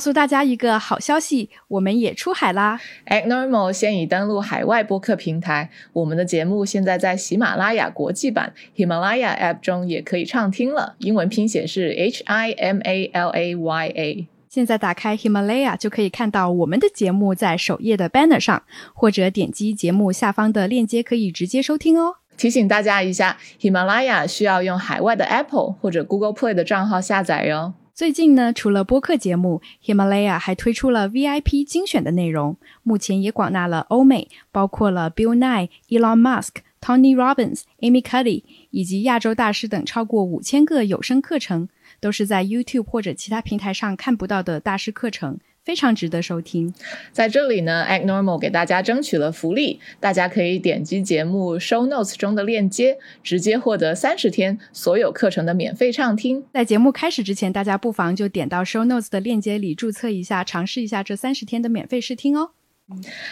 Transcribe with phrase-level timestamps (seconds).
[0.00, 10.94] 告诉大家一个好消息，我们也出海啦！Act Normal 现已登陆海外播客平台，我们的节目现在在喜马拉雅国际版 Himalaya App 中也可以畅听了。
[11.00, 14.26] 英文拼写是 H I M A L A Y A。
[14.48, 18.62] 现在打开 Himalaya 就可以看到我们的节目在首页的 banner 上，
[18.94, 22.14] 或者点击节目下方的链接可以直接收听哦。
[22.38, 27.74] 提醒大家一下，Himalaya 需要用海外的 Apple 或者 Google Play 的账号下载哟。
[28.00, 41.68] 最近呢，除了播客节目，Himalaya 还推出了 VIP 精选的内容，目前也广纳了欧美，包括了 Bill Nye、Elon Musk、Tony Robbins、Amy Cuddy 以及亚洲大师等超过五千个有声课程，
[42.00, 45.38] 都是在 YouTube 或者其他平台上看不到的大师课程。
[45.64, 46.72] 非常值得收听。
[47.12, 56.44] 在这里呢，Act Normal 给大家争取了福利，大家可以点击节目 Show Notes 中的链接，直接获得三十天所有课程的免费畅听。
[56.52, 62.50] 在节目开始之前，大家不妨就点到 Show Notes 的链接里注册一下，尝试一下这三十天的免费试听哦。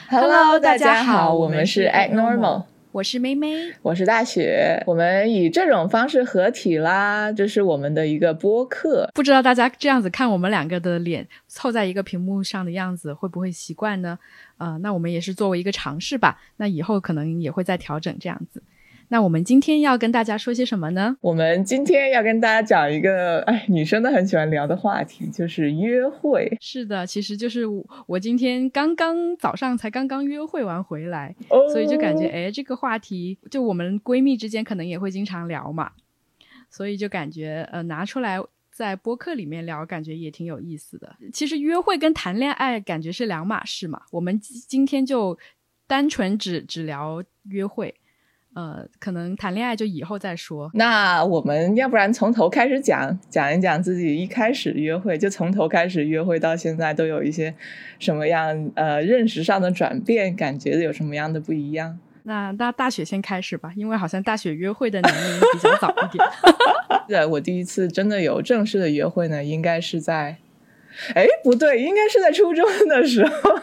[0.08, 2.64] Hello，大家好，我们是 Act Normal。
[2.90, 9.10] 我是妹妹，我是大雪，我们以这种方式合体啦，这是我们的一个播客。
[9.14, 14.18] 不知道大家这样子看我们两个的脸凑在一个屏幕上的样子，会不会习惯呢？
[14.56, 18.62] 呃，那我们也是作为一个尝试吧，那以后可能也会再调整这样子。
[19.10, 21.16] 那我们今天要跟大家说些什么呢？
[21.22, 26.54] 我们今天要跟大家讲一个，哎，女生都很喜欢聊的话题，就是约会。
[26.60, 27.62] 是的，其实就是
[28.06, 31.34] 我今天刚刚早上才刚刚约会完回来，
[31.72, 35.92] 所以就感觉，哎，这个话题就我们闺蜜之间可能也会经常聊嘛，
[36.70, 38.38] 所以就感觉，呃，拿出来
[38.70, 41.16] 在播客里面聊，感觉也挺有意思的。
[41.32, 45.38] 其实约会跟谈恋爱感觉是两码事嘛，我们今天就
[45.86, 47.94] 单纯只只聊约会。
[48.54, 50.70] 呃，可能谈恋爱就以后再说。
[50.74, 57.54] 那我们要不然从头开始讲讲一讲自己一开始约会，就从头开始约会到现在都有一些
[57.98, 61.98] 什么样呃认识上的转变，感觉有什么样的不一样？
[62.24, 66.22] 那那大雪先开始吧，因为好像大雪约会的年龄比较早一点。
[67.08, 70.36] 对，我第一次真的有正式的约会呢，应该是在，
[71.14, 73.58] 哎，不对，应该是在初中的时候。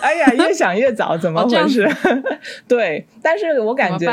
[0.00, 1.88] 哎呀，越想越早，怎么回事？
[2.66, 4.06] 对，但是我感觉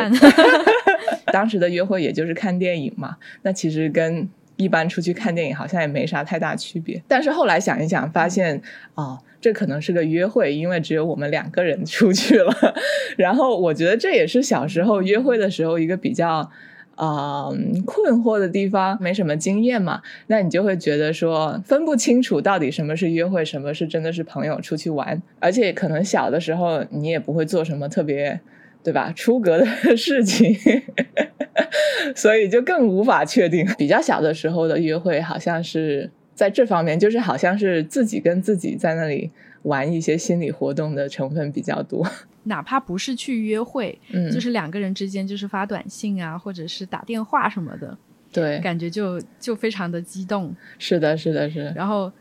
[1.34, 7.02] 当时的约会也就是看电影嘛，那其实跟一般出去看电影好像也没啥太大区别。
[7.08, 8.62] 但是后来想一想，发现
[8.94, 12.54] 哦，这可能是个约会，因为只有我们两个人出去了。
[13.18, 16.50] 然后我觉得这也是小时候约会的时候一个比较。
[17.00, 17.50] 啊，
[17.86, 28.38] 困惑的地方没什么经验嘛，那你就会觉得说分不清楚到底什么是约会，什么是真的是朋友出去玩，而且可能小的时候你也不会做什么特别，
[28.84, 29.14] 对吧？
[29.16, 29.66] 出格的
[29.96, 30.54] 事情，
[32.14, 33.66] 所以就更无法确定。
[33.78, 39.32] 比较小的时候的约会，好像是在这方面，就是好像是自己跟自己在那里
[39.64, 42.06] 玩一些心理活动的成分比较多。
[42.50, 47.98] 哪怕不是去约会，嗯，就是两个人之间，就是发短信啊，或者是打电话什么的，
[48.34, 50.54] 对，感觉就就非常的激动。
[50.80, 51.72] 是的，是的，是。
[51.76, 52.12] 然后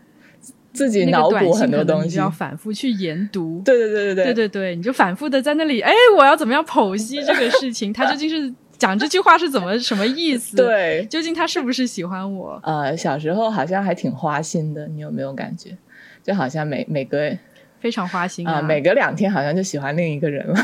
[0.72, 3.62] 自己脑补很多东西，要反复去研读。
[3.64, 7.90] 对对对对对对对对，你就反复的在那里，哎，我要怎么样剖析这个事情？
[7.92, 10.56] 他究竟是讲这句话是怎么什么意思？
[10.56, 12.60] 对，究竟他是不是喜欢我？
[12.62, 15.76] 呃，小时候好像还挺花心的，你有没有感觉？
[16.22, 17.36] 就好像每每个。
[17.80, 18.60] 非常花心啊！
[18.60, 20.54] 每隔两天好像就喜欢另一个人了。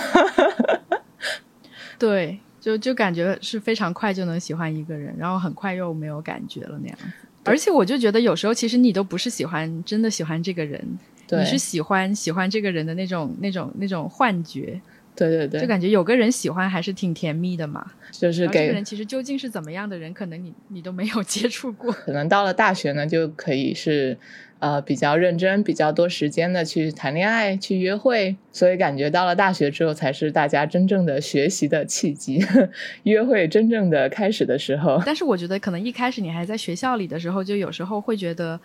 [1.96, 7.04] 对，就就感觉是非常快就能喜欢一个人，然后很快又没有感觉了那样子。
[7.44, 10.82] 而且我就觉得有时候其实你都不是喜欢真的喜欢这个人，
[11.30, 14.80] 你是喜欢喜欢这个人的那种那种那种幻觉。
[15.14, 17.86] 对对对，就感觉有个人喜欢还是挺甜蜜的嘛。
[18.10, 21.92] 就是这个人其实究竟是怎么样的人，可能你你都没有接触过。
[21.92, 24.18] 可能到了大学呢，就可以是。
[24.64, 32.42] 呃，比较认真，比较多时间的去谈恋爱、去约会，所以感觉到了大学之后才是大家真正的学习的契机，
[33.04, 35.02] 约会真正的开始的时候。
[35.04, 38.58] 但是我觉得，可能一开始你还在学校里的时候，就有时候会觉得，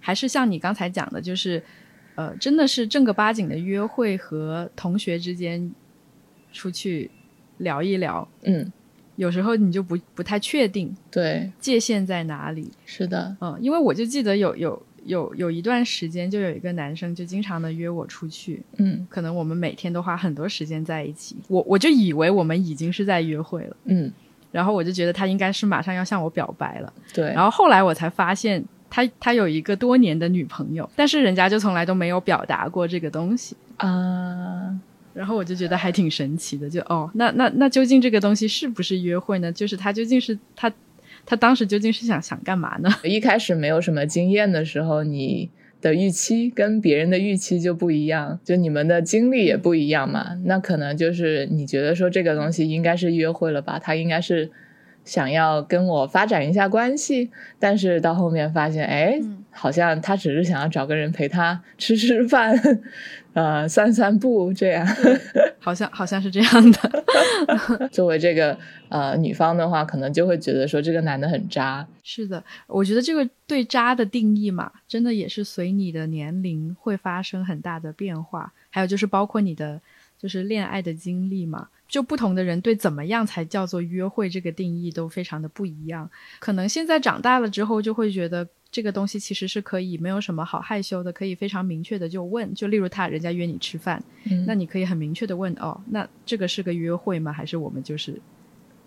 [0.00, 1.62] 还是像你刚才讲的，就是
[2.14, 5.70] 呃，真的是正儿八经的约会和同学之间
[6.50, 7.10] 出去
[7.58, 8.72] 聊一聊，嗯，
[9.16, 12.70] 有时候你就不不太确定，对，界限在哪里？
[12.86, 14.82] 是的，嗯，因为我就记得有有。
[15.04, 24.12] 有有一段时间，就有一个男生就经常的约我出去，嗯，可能我们每天都花很多时间在一起，我我就以为我们已经是在约会了，嗯，
[24.50, 34.78] 然后我就觉得他应该是马上要向我表白了，对，然后后来我才发现他他有一个多年的女朋友，但是人家就从来都没有表达过这个东西啊，
[35.14, 39.50] 然后我就觉得还挺神奇的，就哦，那那那究竟这个东西是不是约会呢？
[39.52, 40.72] 就是他究竟是他。
[41.24, 42.90] 他当时究竟是想想干嘛呢？
[43.04, 50.38] 一开始没有什么经验的时候，你的预期跟别人的预期就不一样，就你们的经历也不一样嘛。
[50.44, 54.50] 那可能就是你觉得说这个东西应该是约会了吧，他应该是。
[55.04, 57.28] 想要跟我发展一下关系，
[57.58, 59.18] 但是到后面发现，哎，
[59.50, 62.56] 好像他只是想要找个人陪他吃吃饭，
[63.34, 64.86] 呃，散散步这样，
[65.58, 67.04] 好像好像是这样的。
[67.90, 68.56] 作为这个
[68.88, 71.86] 呃女方的话，可能就会觉得说这个男的很渣。
[72.02, 79.80] 是的，我觉得这个对渣的定义嘛，真的也是随你的年龄会发生很大的变化，还有就是包括你的
[80.18, 81.68] 就是恋爱的经历嘛。
[81.88, 86.10] 就不同的人对怎么样才叫做约会这个定义都非常的不一样。
[86.38, 92.52] 可能现在长大了之后，就会觉得这个东西其实是可以没有什么好害羞的，可以非常明确的就问。
[92.54, 94.02] 就例如他人家约你吃饭，
[94.46, 97.30] 那你可以很明确的问哦，那这个是个约会吗？
[97.30, 98.18] 还是我们就是，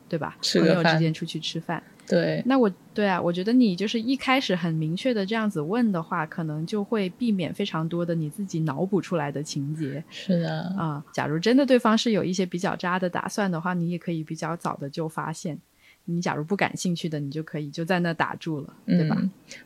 [0.09, 0.37] 对吧？
[0.41, 1.81] 朋友之间出去吃饭。
[2.07, 10.03] 对，那我对啊，我觉得你就是一开始很明确的这样子问的话，可能就会避免非常多的你自己脑补出来的情节。
[10.09, 15.59] 是的啊，假如真的对方是有一些比较渣的打算的话，你也可以比较早的就发现。
[16.07, 19.17] 你假如不感兴趣的，你就可以就在那打住了，对吧？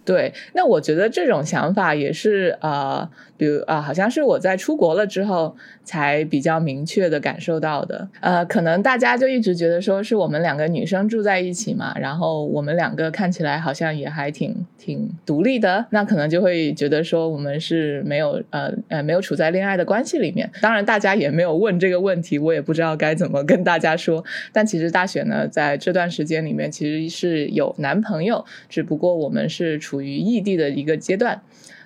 [0.05, 8.07] 对，那我觉得这种想法也是呃，比如啊，好像是我在出国了之后才比较明确的感受到的。
[8.21, 20.49] 呃，可能大家就一直觉得说是我们两个女生住在一起嘛，然后我们两个看起来好像也还挺挺独立的，那可能就会觉得说我们是没有呃呃没有处在恋爱的关系里面。
[20.61, 24.23] 当然，大家也没有问这个问题，我也不知道该怎么跟大家说。
[24.53, 26.28] 但其实大雪呢，在这段时间。
[26.29, 31.41] 间里面其实是有男朋友，只不过我们是处于异地的一个阶段，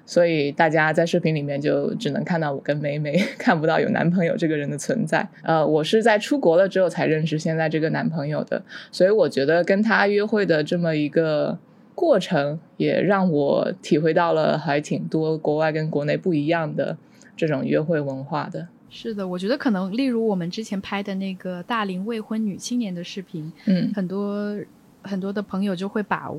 [0.05, 5.27] 所以大家在视频里面就只能看到我跟梅梅， 看不到有男朋友这个人的存在。
[5.41, 8.61] 呃，我是在出国了之后才认识现在这个男朋友的，
[8.91, 11.57] 所以我觉得跟他约会的这么一个
[11.95, 16.97] 过程，也让我体会到了还挺多国外跟国内不一样的
[17.37, 18.67] 这种约会文化的。
[18.95, 24.55] 是的，我觉得可能，例如我们之前拍的那个大龄未婚女青年的视频，嗯，很多
[25.01, 26.31] 很多的朋友就会把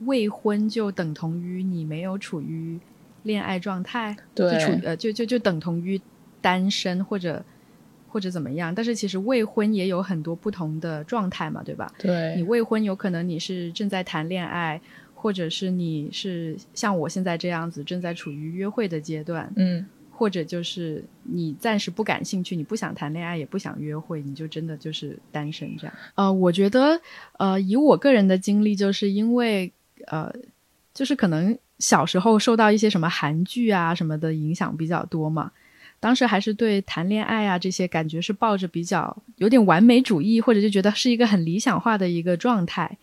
[0.00, 2.78] 未婚就等同于你没有处于
[3.22, 5.98] 恋爱状态，对，就处呃就就就等同于
[6.42, 7.42] 单身或者
[8.08, 8.74] 或者怎么样。
[8.74, 11.90] 但是其实未婚也有很多不同的状态嘛，对吧？
[11.98, 14.78] 对，你未婚有可能你是正在谈恋爱，
[15.14, 19.86] 或者是你是像我现在这样子正在处于约会的阶段，嗯。
[20.14, 25.94] 或者就是你暂时不感兴趣，你不想谈恋爱，也不想约会，你就真的就是单身这样。
[26.14, 27.00] 呃，我觉得，
[27.38, 29.72] 呃，以我个人的经历，就是因为，
[30.06, 30.32] 呃，
[30.94, 35.50] 就是可能小时候受到一些什么韩剧啊什么的影响比较多嘛，
[35.98, 42.98] 当时还是对谈恋爱啊这些感觉是抱着比较有点完美主义，或者就觉得是一个很理想化的一个状态，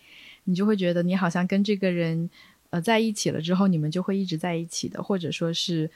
[0.46, 2.30] 你就会觉得你好像跟这个人，
[2.70, 5.90] 呃，在一起了之后，你们就会一直在一起的，或者说是。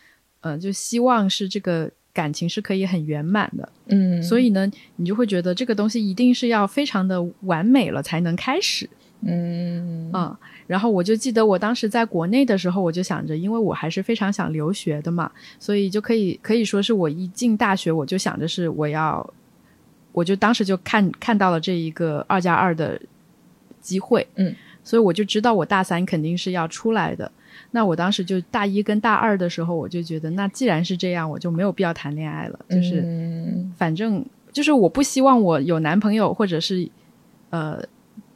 [0.44, 8.88] 嗯，就希望是这个感情是可以很圆满的，嗯，所以呢，你就会觉得这个东西一定是要非常的完美了才能开始，
[9.22, 10.12] 嗯。
[10.14, 10.38] 嗯，
[10.68, 19.34] 然后我就记得我当时在国内的时候，我就想着，因为我还是非常想留学的嘛，所以就可以可以说是我一进大学我就想着是我要，
[20.12, 23.02] 我就当时就看看到了这一个二加二的
[23.82, 24.54] 机会，嗯，
[24.84, 27.32] 所以我就知道我大三肯定是要出来的。
[27.76, 32.60] 那我当时就大一跟大二的时候，我就觉得，那既然是这样，我就没有必要谈恋爱了。
[32.70, 33.04] 就是，
[33.76, 36.88] 反正就是我不希望我有男朋友，或者是
[37.50, 37.84] 呃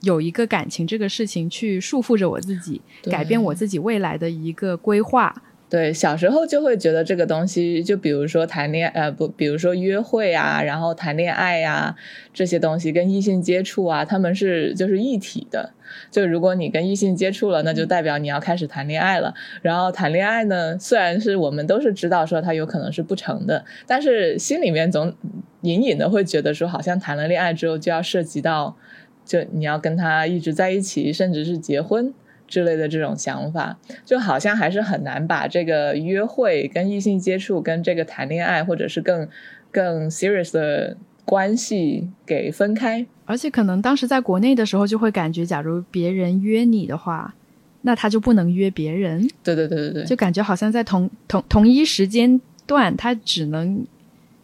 [0.01, 5.33] 有一个感情这个事情去束缚着我自己，改变我自己未来的一个规划。
[5.69, 11.93] 对，小时候就会觉得这个东西，就比如说谈恋爱呃不，比如说约会啊，然后谈恋爱呀
[12.33, 15.71] 这些东西跟异性接触啊，他们是就是一体的。
[16.09, 19.33] 就如果你跟异性接触了，那就代表你要开始谈恋爱了。
[19.61, 25.13] 然后谈恋爱呢，虽然是我们都是知道说它有可能是不成的，但是心里面总
[25.61, 28.77] 隐隐的会觉得说，好像谈了恋爱之后就要涉及到，
[29.25, 32.13] 就你要跟他一直在一起，甚至是结婚。
[32.47, 39.27] 之类的这种想法，就好像还是很难把这个约会、跟异性接触、跟这个谈恋爱，或者是更
[39.71, 43.05] 更 serious 的关系给分开。
[43.25, 47.35] 而且可能当时在国内的时候，就会感觉，假如别人约你的话，
[47.81, 49.29] 那他就不能约别人。
[49.43, 53.85] 对对对对对，就感觉好像在同同同一时间段，他只能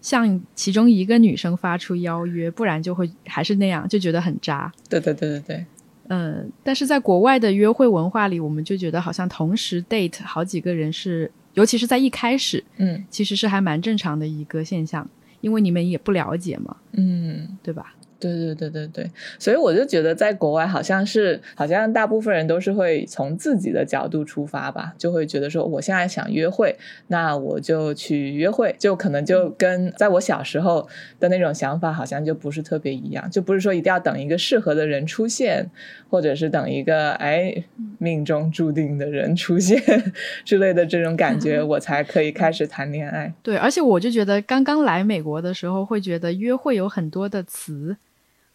[0.02, 4.70] 向其中一个女生发出邀约，不然就会还是那样，就觉得很渣。
[4.90, 5.66] 对对对对对。
[6.10, 15.08] 嗯，但是在国外的约会文化里，我们就觉得好像同时 date 好几个人是，尤其是在一开始，嗯，其实是还蛮正常的一个现象，
[15.42, 17.96] 因为你们也不了解嘛，嗯，对吧？
[18.32, 26.76] 对对对对对，所以我就觉得在国外好像是，好像大部分人都是会从自己的角度出发吧，就会觉得说，我现在想约会，
[27.08, 30.88] 那我就去约会，就可能就跟在我小时候
[31.20, 35.70] 的那种想法好像就不是特别一样，就不是说一定要等一个适合的人出现，
[36.10, 37.64] 或者是等一个哎
[37.98, 39.82] 命中注定的人出现
[40.46, 43.34] 之类的这种感觉， 我才可以开始谈恋爱。
[43.44, 47.98] 对，而且我就觉得刚刚来美国的时候，会觉得约会有很多的词。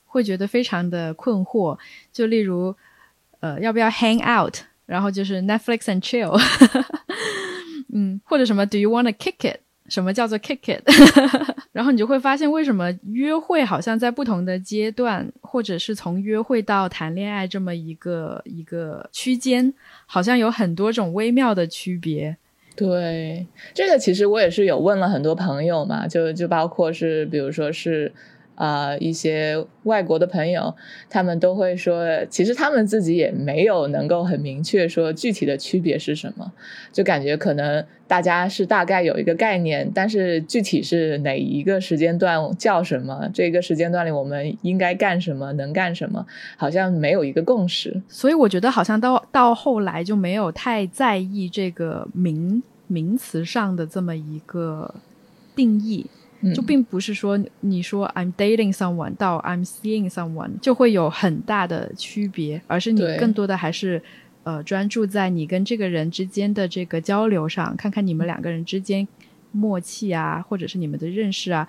[0.08, 1.78] 会觉得非常的困惑，
[2.12, 2.74] 就例如，
[3.40, 6.36] 呃，要不要 hang out，然后就是 Netflix and chill，
[7.92, 9.60] 嗯，或者什么 Do you wanna kick it？
[9.88, 10.82] 什么叫做 kick it？
[11.72, 19.72] 然后你就会发现，为什么约会好像在不同的阶段，或者是从约会到谈恋爱这么一个一个区间，
[20.06, 22.36] 好像有很多种微妙的区别。
[22.74, 28.10] 对，这个其实我也是有问了很多朋友嘛，就就包括是，比如说是。
[28.58, 30.74] 啊，一些外国的朋友，
[31.08, 36.52] 他们都会说，其实他们自己也没有能够很明确说具体的区别是什么，
[36.92, 48.02] 就感觉可能大家是大概有一个概念，但是具体是哪一个时间段叫什么，这个时间段里我们应该干什么，能干什么，好像没有一个共识。
[48.08, 54.92] 所以我觉得好像到到后来就没有太在意这个名名词上的这么一个
[55.54, 56.04] 定义。
[56.54, 64.00] 就并不是说你说 I'm dating someone 到 I'm seeing someone 就会有很大的区别，而是你更多的还是
[64.44, 69.06] 呃专注在你跟这个人之间的这个交流上，看看你们两个人之间
[69.50, 71.66] 默契啊，或者是你们的认识啊，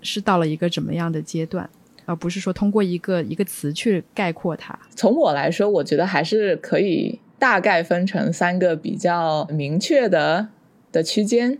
[0.00, 1.68] 是到了一个怎么样的阶段，
[2.06, 4.78] 而不是说通过一个一个词去概括它。
[4.96, 10.48] 从我来说，我觉得还是可以大概分成三个比较明确的
[10.90, 11.58] 的区间。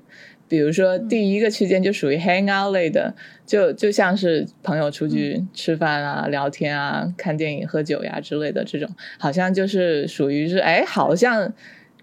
[0.53, 3.15] 比如说，第一个区间就属于 hang out 类的，
[3.47, 8.87] 就就像是朋友出去吃饭啊、聊天啊、看电影、喝酒呀之类的这种，
[9.19, 11.51] 好像就是属于是哎，好像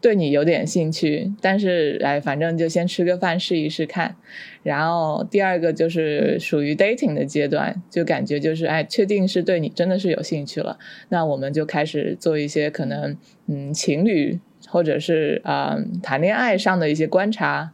[0.02, 4.16] 对你有点兴趣，但是哎，反正就先吃个饭试一试看。
[4.64, 10.80] 然后第二个就是属于 dating 的阶段，就感觉就是哎，确定是对你真的是有兴趣了，
[11.10, 13.16] 那我们就开始做一些可能
[13.46, 17.74] 嗯情侣或者是啊谈恋爱上的一些观察。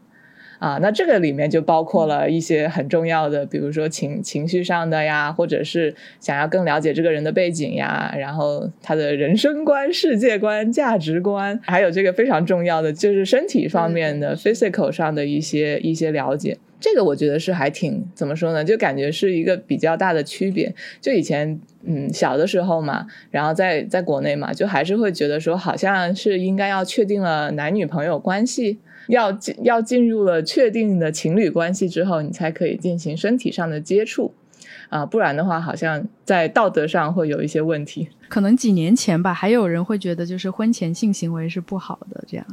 [0.59, 16.57] 啊，那这个里面就包括了一些很重要的，比如说情情绪上的呀，或者是想要更了解这个人的背景呀，然后他的人生观、世界观、价值观，还有这个非常重要的就是身体方面的 physical 上的一些一些了解。
[16.79, 18.63] 这个我觉得是还挺怎么说呢？
[18.63, 20.71] 就感觉是一个比较大的区别。
[21.01, 28.77] 就以前嗯小的时候嘛，然后在在国内嘛，就还是会觉得说好像是应该要确定了男女朋友关系。
[29.07, 34.33] 要进要进入了确定的情侣关系之后，你才可以进行身体上的接触，
[34.89, 38.09] 啊，不然的话，好像在道德上会有一些问题。
[38.27, 42.45] 可能几年前吧，还有人会觉得就是婚前性行为是不好的，这样。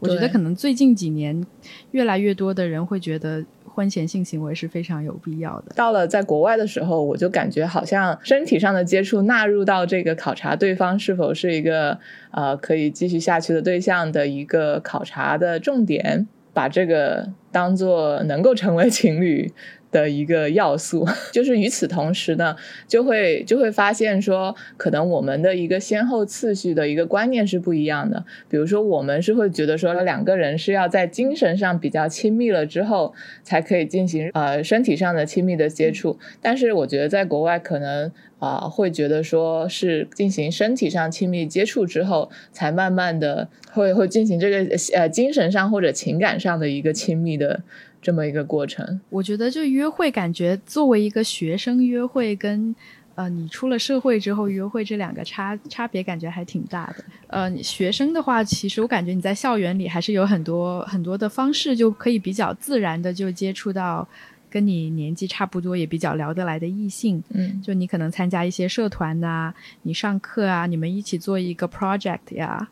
[0.00, 1.46] 我觉得可能最近几年，
[1.90, 3.44] 越来越多的人会觉得。
[3.80, 5.72] 婚前性行为是非常有必要的。
[5.74, 11.98] 到了在国外的时候，我就感觉好像身体上的接触纳入到这个考察对方是否是一个
[12.30, 19.50] 呃可以继续下去的对象的一个考察的重点，把这个当做能够成为情侣。
[19.90, 22.56] 的一个要素， 就是与此同时呢，
[22.86, 28.24] 就会就会发现说，可能我们的一个先后次序的一个观念是不一样的。
[28.48, 36.18] 比如说，我们是会觉得说，两个人是要在精神上比较亲密了之后，才可以进行呃身体上的亲密的接触。
[36.40, 47.62] 但是我觉得在国外可能啊会觉得说是进行身体上亲密接触之后，才慢慢的会会进行这个呃精神上或者情感上的一个亲密的。
[48.02, 52.74] 这么一个过程，我觉得就约会，感觉作为一个学生约会，跟
[53.14, 57.04] 呃你出了社会之后约会这两个差差别，感觉还挺大的。
[57.26, 64.08] 呃，学生的话，其实我感觉你在校园里还是有很多很多的方式，就可以比较自然的就接触到
[64.48, 67.22] 跟你年纪差不多也比较聊得来的异性。
[67.34, 69.52] 嗯，就你可能参加一些社团呐，
[69.82, 72.70] 你上课啊，你们一起做一个 project 呀。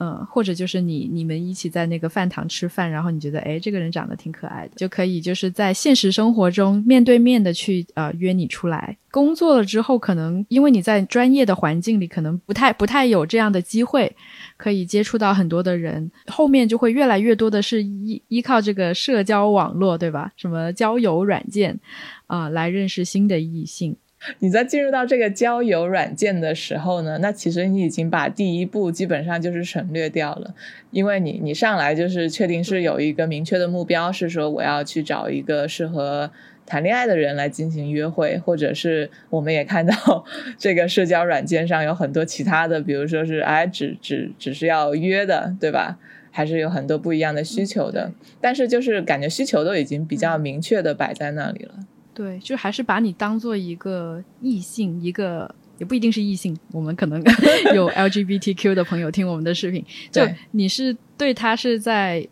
[0.00, 8.96] 嗯，或者就是你你们一起在那个饭堂吃饭，然后你觉得哎这个人长得挺可爱的，就可以就是在现实生活中面对面的去呃约你出来。
[9.10, 14.14] 工作了之后，可能因为你在专业的环境里，可能不太不太有这样的机会
[14.56, 20.30] 可以接触到很多的人，后面就会越来越多的是依依靠这个社交网络，对吧？
[20.36, 21.78] 什么交友软件
[22.26, 23.96] 啊，来认识新的异性。
[24.40, 30.54] 你在进入到这个交友软件的时候呢，那其实你已经把第一步基本上就是省略掉了，
[30.90, 36.30] 因为你你上来就是确定是有一个明确的目标，是说我要去找一个适合
[36.66, 40.24] 谈恋爱的人来进行约会，或者是我们也看到
[40.58, 45.98] 这个社交软件上有很多其他的，比如说是哎只只只是要约的，对吧？
[46.30, 51.74] 还是有很多不一样的需求的，但是就是感觉需求都已经比较明确的摆在那里了。
[52.18, 55.48] 对，就还是把你当做一个异性，一个
[55.78, 56.58] 也不一定是异性。
[56.72, 57.22] 我们可能
[57.72, 62.26] 有 LGBTQ 的朋友听我们的视频，就你是对他是在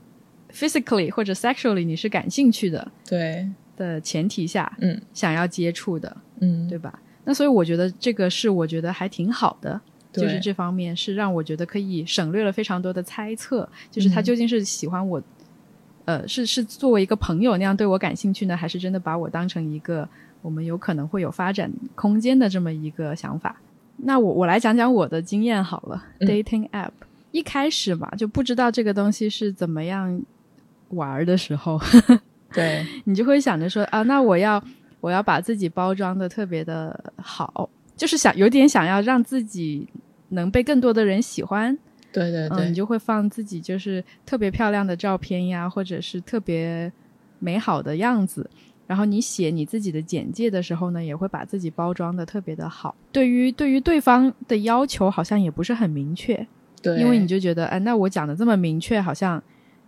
[0.52, 6.98] physically 或者 sexually 你是感兴趣的，对的前提下，嗯，想要接触的，嗯，对吧？
[7.24, 9.80] 那所以我觉得这个是我觉得还挺好的，
[10.12, 15.22] 就是这方面是让我觉得可以省略了非常多的猜测，就是他究竟是喜欢我。
[16.06, 20.08] 呃，是是作为一个朋友那样对我感兴趣呢，还是真的把我当成一个
[20.40, 23.54] 我们有可能会有发展空间的这么一个想法？
[23.98, 26.02] 那我我来讲讲我的经验好了。
[26.20, 26.90] Dating app
[27.32, 30.22] 一开始嘛，就不知道这个东西是怎么样
[30.90, 31.80] 玩的时候，
[32.52, 34.62] 对 你就会想着说啊，那我要
[35.00, 39.88] 我要把自己包装的特别的好，就是想有点想要让自己
[40.28, 41.76] 能被更多的人喜欢。
[42.16, 46.90] 对对对，你就会放自己就是特别漂亮的照片呀，或者是特别
[47.38, 48.48] 美好的样子。
[48.86, 52.94] 然后你写你自己的简介的时候呢，也会把自己包装的特别的好。
[53.10, 56.46] 对于对于对方的要求，好像也不是很明确。
[56.80, 59.42] 对，因为你就觉得，哎，那我讲的这么明确，好像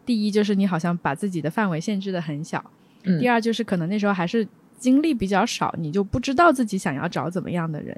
[0.05, 2.63] 第一就是你好像把自己的范围限制的很小，
[3.05, 7.97] 嗯，第二就是可能那时候还是经历比较少，你就不知道自己想要找怎么样的人，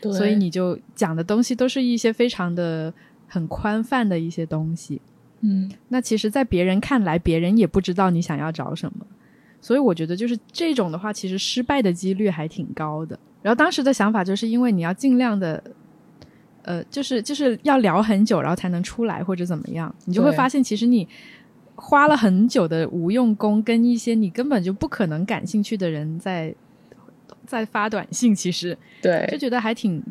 [0.00, 2.92] 对，所以你就讲的东西都是一些非常的。
[3.32, 5.00] 很宽泛的一些东西，
[5.40, 9.06] 嗯，那其实，在别人看来，别人也不知道你想要找什么，
[9.58, 13.18] 所以我觉得就是这种的话，其实失败的几率还挺高的。
[13.40, 15.64] 然后当时的想法就是因为你要尽量的，
[16.60, 21.08] 呃，就是就是要聊很久，然后才能出来或者怎么样，你就会发现，其实你
[21.74, 26.54] 花了很久的无用功，跟一些你根本就不可能感兴趣的人在
[27.46, 30.02] 在发短信，其实对，就觉得还挺。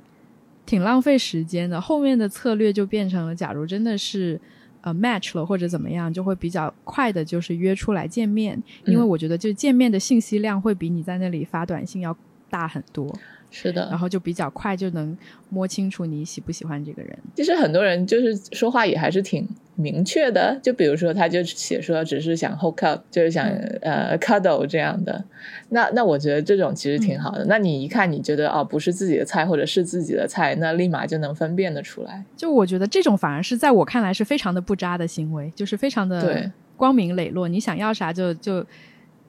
[0.71, 4.39] 挺浪费时间的，后面的策略就变成了，假如真的是
[4.79, 12.15] 呃 match 了或者怎么样，就会比较快的，就是约出来见面，因为我觉得就见面的信息量会比你在那里发短信要
[12.50, 13.13] 大很多。
[13.51, 15.16] 是的，然后就比较快就能
[15.50, 17.16] 摸清楚你喜不喜欢这个人。
[17.35, 23.46] 其实很多人就是说话也还是挺明确的，就比如说他就写说只是想 hook up，就是想
[23.81, 25.24] 呃 cuddle 这样的。
[25.70, 27.44] 那那我觉得这种其实挺好的。
[27.46, 32.24] 那你一看你觉得哦不是自己的菜或者是自己的菜，那立马就能分辨得出来。
[32.37, 37.50] 就我觉得这种反而是在我看来是非常的不渣的行为，就是非常的光明磊落。
[37.50, 38.66] 你想要啥就就。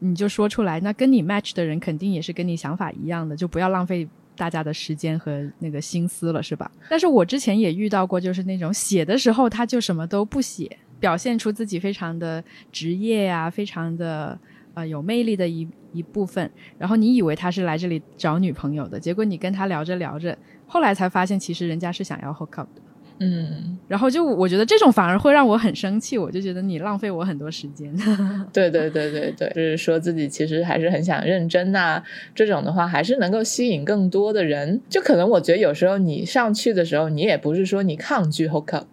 [0.05, 6.69] 你就说出来，那跟你 match 的人肯定也是跟你想法一样的，就不要浪费大家的时间和那个心思了，是吧？
[6.91, 14.37] 但是我之前也遇到过，就是那种写的时候他就什么都不写，表现出自己非常的职业呀，非常的
[14.75, 20.37] 呃有魅力的一一部分，然后你以为他是来这里找女朋友的，结果你跟他聊着聊着，
[20.67, 22.83] 后来才发现其实人家是想要 hook up 的。
[23.23, 27.95] 嗯，然后就我觉得这种反而会让我很生气，我就觉得你浪费我很多时间。
[28.53, 32.03] 对对对对对，就是说自己其实还是很想认真呐，
[32.35, 34.81] 这种的话还是能够吸引更多的人。
[34.89, 38.87] 就可能我觉得有时候你上去的时候，你也不是说你抗拒 hook up，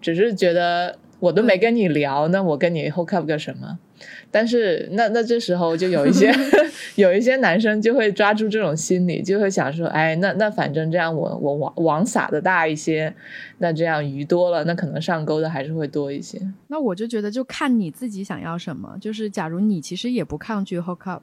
[0.00, 3.78] 只是觉得我都没跟你聊，那我跟你 hook up 个什么？
[4.30, 6.30] 但是那那这时候就有一些
[6.96, 13.12] 有一些男生就会抓住这种心理，就会想说，哎，那那反正这样我我网网撒的大一些，
[13.58, 16.40] 那这样鱼多了，那可能上钩的还是会多一些。
[16.68, 21.22] 那我就觉得就看你自己想要什么，就是假如你其实也不抗拒 hook up，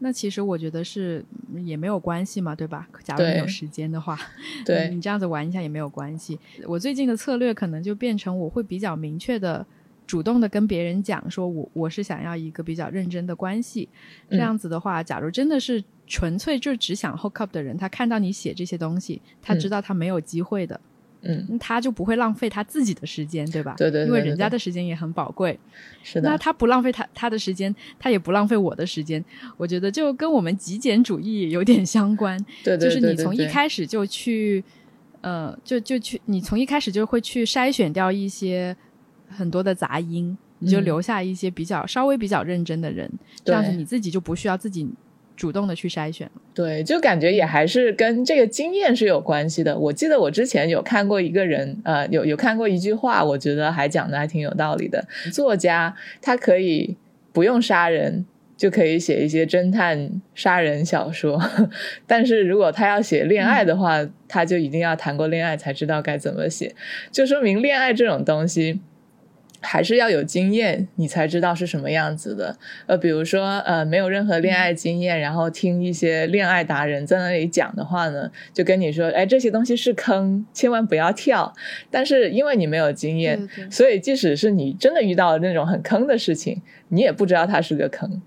[0.00, 1.24] 那其实我觉得是
[1.64, 2.88] 也没有关系嘛，对吧？
[3.02, 4.18] 假如你有时间的话，
[4.64, 6.38] 对你这样子玩一下也没有关系。
[6.66, 9.66] 我最近的策略可能就变成我会比较明确的。
[10.06, 13.86] 主动的跟别人讲说，我我是想要一个比较认真的关系，
[14.30, 20.87] 这样子的话，假如真的是纯粹就只想 hook up 的人，他看到你写这些东西，他知道他没有机会的，嗯，
[21.58, 23.74] 他就不会浪费他自己的时间，对吧？
[23.76, 25.58] 对对，因为人家的时间也很宝贵，
[26.02, 26.28] 是的。
[26.28, 29.24] 那他不浪费他他的时间，他也不浪费我的时间，
[29.56, 34.62] 我觉得就跟我们极简主义有点相关，对对，就是你从一开始就去，
[35.20, 38.76] 呃，就就去，你从一开始就会去筛选掉一些。
[39.30, 43.06] 很多的杂音，你就留下一些比较稍微比较认真的人，
[43.44, 44.88] 这样子你自己就不需要自己
[45.38, 46.28] 主动的去筛选。
[46.52, 49.78] 对，就感觉也还是跟这个经验是有关系的。
[49.78, 55.02] 我记得我之前有看过一个人，呃，有有看过一句话，我觉得还讲的还挺有道理的。
[55.32, 56.96] 作家他可以
[57.32, 61.40] 不用杀人，就可以写一些侦探杀人小说。
[62.08, 66.74] 但是如果他要写恋爱的话，他就一定要谈过恋爱才知道该怎么写，
[67.12, 68.80] 就说明恋爱这种东西。
[69.60, 72.56] 还是要有经验，你才知道是什么样子的。
[72.86, 81.52] 呃，比如说，呃，没有任何恋爱经验，然后听一些恋爱达人在那里讲的话呢，就跟你说，哎，这些东西是坑，千万不要跳。
[81.90, 88.22] 但是因为你没有经验，所以即使是你真的遇到了那种很坑的事情，你也不知道它是个坑。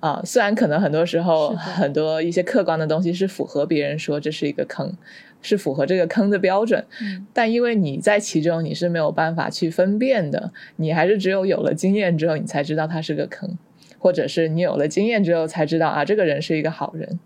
[0.00, 4.92] 啊，虽然可能很多时候很多一些客观的东西是符合别人说这是一个坑。
[5.42, 6.84] 是符合这个坑的标准，
[7.34, 10.52] 但因为你在其中，你是没有办法去分辨的。
[10.76, 13.58] 你还是只有有了经验之后，你才知道它是个坑，
[13.98, 17.18] 或者是你有了经验之后才知道啊，这个人是一个好人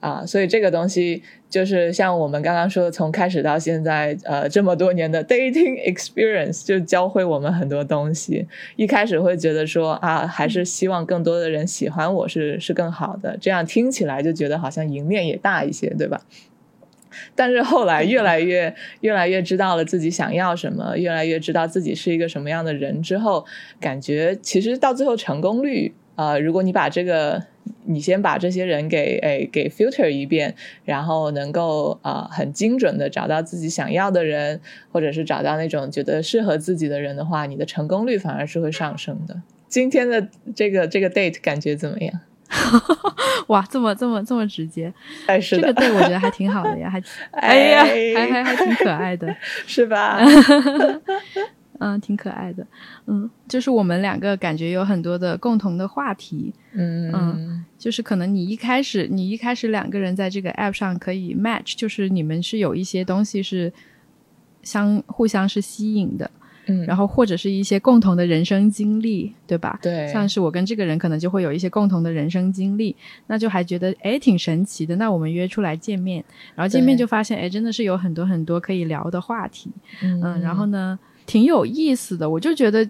[0.00, 0.26] 啊。
[0.26, 8.46] 所以这个东西就是像我们刚刚说的，从开始到现在，呃，这么多年的 dating experience 就教会我们很多东西。
[8.76, 16.20] 一开始会觉得说啊，还是希望更多的人喜欢我是是更好的，这样听起来就觉得好像赢面也大一些，对吧？
[17.34, 23.44] 但是后来越来越越来越知道了自己想要什么，越来越知道自己是一个什么样的人之后，
[23.80, 27.42] 感觉其实到最后成功率啊，如果你把这个
[27.84, 34.60] 你先把这些人给诶给 filter 一遍，然后能够啊很精准的找到自己想要的人，
[34.92, 39.40] 或者是找到那种觉得适合自己的人的话，你的成功率反而是会上升的。
[39.68, 42.20] 今天的这个这个 date 感觉怎么样？
[43.48, 44.92] 哇，这么这么这么直接，
[45.26, 47.84] 哎，是这个对我觉得还挺好的呀，还 哎呀，
[48.16, 49.34] 还还还挺可爱的，
[49.66, 50.18] 是吧？
[51.78, 52.66] 嗯，挺可爱的，
[53.06, 63.72] 嗯，就是我们两个感觉有很多的共同的话题，嗯嗯，就是可能你一开始你一开始两个人在这个 app 上可以 match，就是你们是有一些东西是
[64.62, 66.30] 相互相是吸引的。
[66.86, 69.78] 然后或者是一些共同的人生经历，对吧？
[69.82, 72.94] 对，像是我跟这个人可能就会有一些共同的人生经历，
[73.26, 74.96] 那就还觉得哎挺神奇的。
[74.96, 79.70] 那我们约出来见面，然后见面就发现哎真的是有很多很多可以聊的话题，
[80.02, 82.28] 嗯，然后呢挺有意思的。
[82.28, 82.88] 我就觉得，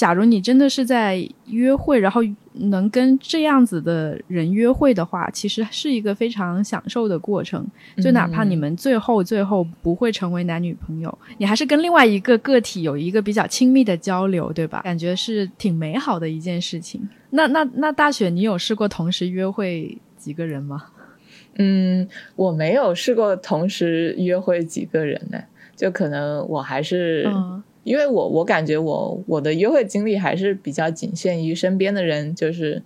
[0.00, 2.22] 假如你真的是在约会，然后。
[2.52, 7.64] 能跟这样子的人约会的话，其实是一个非常享受的过程。
[8.02, 14.82] 就哪怕你们最后最后不会成为男女朋友，你还是跟另外一个个体有一个比较亲密的交流，对吧？
[14.82, 17.08] 感觉是挺美好的一件事情。
[17.30, 20.86] 那那那大雪，你有试过同时约会几个人吗？
[21.54, 25.38] 嗯，我没有试过同时约会几个人呢，
[25.76, 27.30] 就可能我还是。
[27.82, 32.82] 因为我我感觉我我的约会经历还是比较仅限于身边的人，就是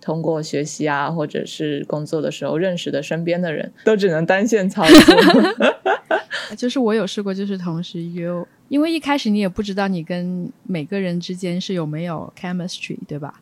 [0.00, 5.74] 通过学习啊，或者是工作的时候认识的身边的人，都只能单线操作。
[6.56, 8.28] 就是我有试过，就是同时约，
[8.68, 13.40] 因为一开始你也不知道你跟每个人之间是有没有 chemistry，对吧？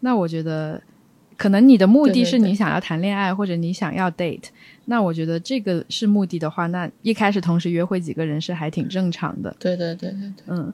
[0.00, 0.82] 那我觉得。
[1.36, 4.48] 可能你的目的是你想要谈恋爱，或者你想要 date，
[4.90, 9.54] 那我觉得这个是目的的话，那一开始同时约会几个人是还挺正常的。
[9.60, 10.72] 对对对对对，嗯。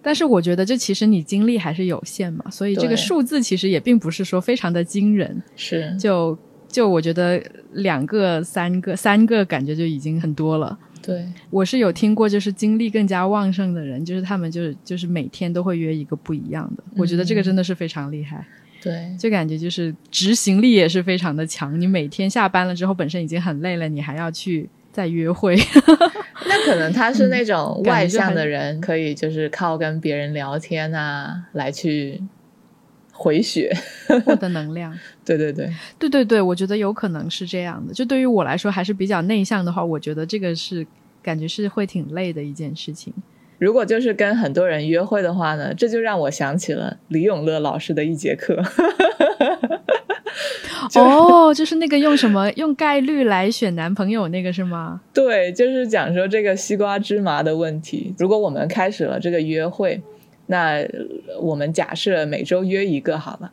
[0.00, 5.42] 但是我觉得这其实你精力还是有限嘛，所以这个数字其实也并不是说非常的惊人。
[5.54, 10.78] 是，就就我觉得两个、三个、三个感觉就已经很多了。
[11.02, 16.82] 对，我是有听过，就是精力更加旺盛的人，就是他们就是就是每天都会约一个不一样的。
[16.96, 18.46] 我觉得这个真的是非常厉害。
[18.86, 21.80] 对，就感觉就是执行力也是非常的强。
[21.80, 25.56] 你每天下班了之后，本身已经很累了，你还要去再约会。
[26.46, 32.22] 那可能他是那种外向的人，可以就是靠跟别人聊天啊，来去
[33.10, 33.76] 回血，
[34.24, 34.96] 获得能量。
[35.24, 35.68] 对 对对，
[35.98, 37.92] 对对对，我觉得有可能是这样的。
[37.92, 40.86] 就对于我来说，还是比较内向的话，我觉得这个是
[41.20, 43.12] 感觉是会挺累的一件事情。
[43.58, 48.62] 如果就是跟很多人约会的话呢，这就让我想起了李永乐老师的一节课。
[50.94, 55.00] 哦，就是那个用什么用概率来选男朋友那个是吗？
[55.12, 58.14] 对，就是讲说这个西瓜芝麻的问题。
[58.18, 60.00] 如果我们开始了这个约会，
[60.46, 60.86] 那
[61.40, 63.50] 我们假设每周约一个好了。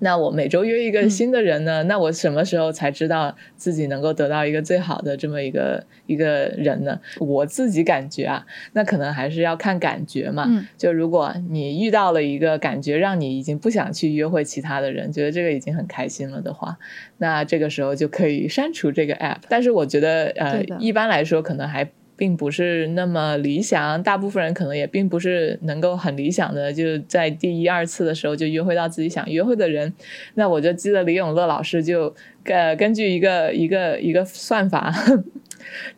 [0.00, 1.82] 那我每周约一个新的人呢？
[1.84, 7.00] 那我什么时候才知道自己能够得到一个最好的这么一个一个人呢？
[7.18, 10.66] 我自己感觉啊，那可能还是要看感觉嘛。
[10.76, 16.78] 就如果你遇到了一个感觉让你已经不想去约会其他的人，觉得这个已经很开心了的话，
[17.18, 19.38] 那这个时候就可以删除这个 app。
[19.48, 21.88] 但是我觉得，呃，一般来说可能还。
[22.20, 29.94] 并不是那么理想，大部分人可能也并不是能够很理想的，就在第一二次的时候就约会到自己想约会的人。
[30.34, 34.94] 那我就记得李永乐老师就呃根据一个一个一个算法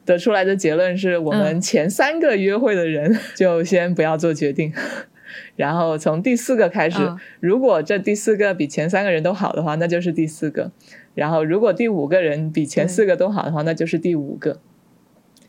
[0.05, 4.73] 得出来的结论是，我们前三个约会的人就先不要做决定，
[5.57, 7.01] 然后从第四个开始，
[7.41, 10.71] 如果这第四个比前三个人都好的话，那就是第四个。
[11.17, 14.61] 然后如果第五个人比前四个都好的话，那就是第五个。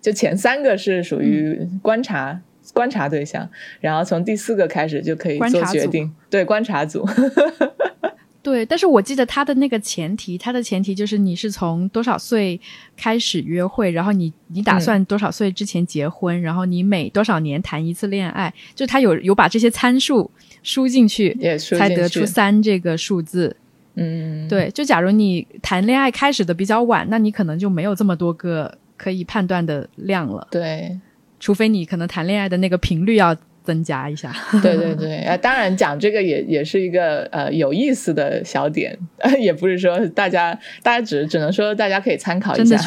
[0.04, 2.40] 就前三个是属于观察
[2.74, 6.14] 观察对象，然后从第四个开始就可以做决定。
[6.30, 7.08] 对，观察组。
[8.44, 12.60] 对，但是我记得他的那个前提，他的前提就是你是从多少岁
[12.98, 20.30] 开始约会，然后你你打算多少岁之前结婚，然后你每多少年谈一次恋爱，就他有有把这些参数
[20.62, 21.34] 输进去，
[21.78, 23.56] 才得出三这个数字。
[23.96, 30.48] 嗯，对，就假如你谈恋爱开始的比较晚，那你可能就没有这么多个可以判断的量了。
[30.52, 31.00] 对，
[31.40, 33.36] 除非你可能谈恋爱的那个频率要。
[33.66, 34.30] 增加一下，
[34.62, 38.94] 对对对，呃，当然讲这个也也是一个呃有意思的小点，
[39.40, 42.78] 也不是说大家大家只只能说大家可以参考一下，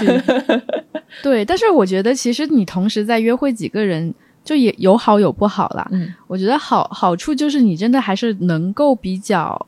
[1.25, 4.12] 对，但是我觉得其实你同时在约会几个人，
[4.45, 5.88] 就也有好有不好啦。
[5.92, 9.66] 嗯，我觉得好好处就是你真的还是能够比较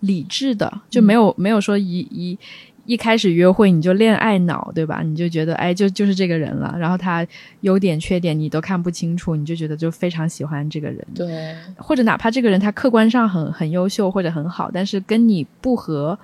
[0.00, 2.38] 理智的，就没有没有说一一。
[2.88, 5.02] 一开始约会你就恋爱脑，对吧？
[5.04, 7.24] 你就觉得哎，就就是这个人了，然后他
[7.60, 11.06] 优点缺点你都看不清楚，你就觉得就非常喜欢这个人。
[11.14, 16.18] 对，或者哪怕这个人他客观上很很优秀或者很好，但是跟你不合，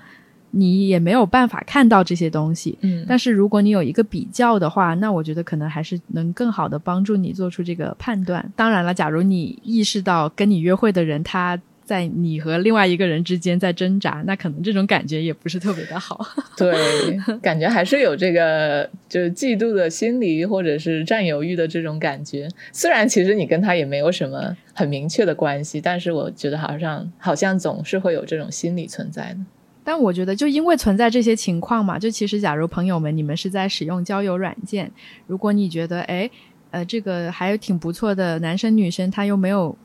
[0.53, 2.79] 你也没有办法看到这些东西。
[2.81, 8.50] 嗯，但是如果你有一个比较的话，那我觉得可能还是能更好的帮助你做出这个判断。
[8.57, 11.61] 当然了，假如你意识到跟你约会的人他。
[11.85, 16.27] 在你和另外一个人之间在挣扎，那可能这种感觉也不是特别的好。
[16.57, 16.75] 对，
[17.42, 22.49] 感觉还是有这个就是嫉妒的心理，或者是占有欲的这种感觉。
[22.73, 29.38] 虽然其实你跟他也没有什么很明确的关系，但是我觉得好像好像总是会有这种心理存在的。
[29.85, 34.90] 但我觉得就因为存在这些情况嘛，就其实假如朋友们你们是在使用交友软件，
[35.27, 36.31] 如果你觉得哎
[36.70, 39.77] 呃这个还挺不错的男生女生，他又没有。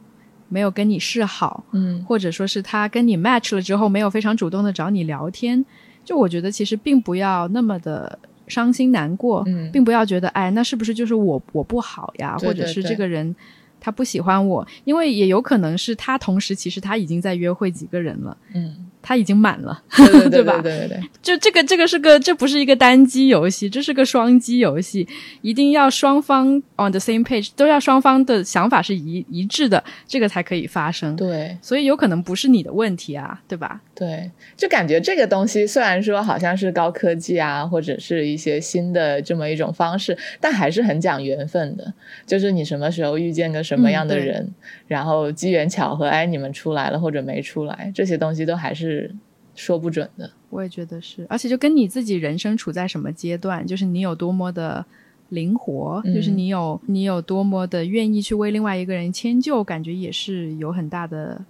[0.50, 5.64] 没有跟你示好，嗯，或者说是他跟你 match 了之后，没有非常主动的找你聊天，
[6.04, 13.36] 就我觉得其实并不要那么的伤心难过，嗯，并不要觉得哎，那是不是就是我我不好呀，或者是这个人
[13.80, 18.86] 他不喜欢我，因为也有可能是他同时其实他已经在约会几个人了，嗯。
[19.02, 19.82] 他已经满了，
[20.30, 20.60] 对吧？
[20.62, 25.08] 对对对，就这个，这个是个，这不是一个单机游戏，这是个双机游戏，
[25.42, 31.16] 一定要双方 on the same page，都要双方的想法是一一致的，这个才可以发生。
[31.16, 33.82] 对，所以有可能不是你的问题啊，对吧？
[33.96, 41.94] 对，就感觉这个东西虽然说好像是高科技啊，或者是一些新的这么一种方式，但还是很讲缘分的。
[42.26, 44.54] 就是你什么时候遇见个什么样的人，
[44.88, 48.89] 然后机缘巧合，哎，你们出来了或者没出来，这些东西都还是。
[48.90, 49.16] 是
[49.56, 54.86] 说不准的，我也觉得是，而且就跟你自己人生处在什么阶段，就是你有多么的
[55.30, 61.44] 灵活，就是你有你有多么的愿意去为另外一个人迁就，感觉也是有很大的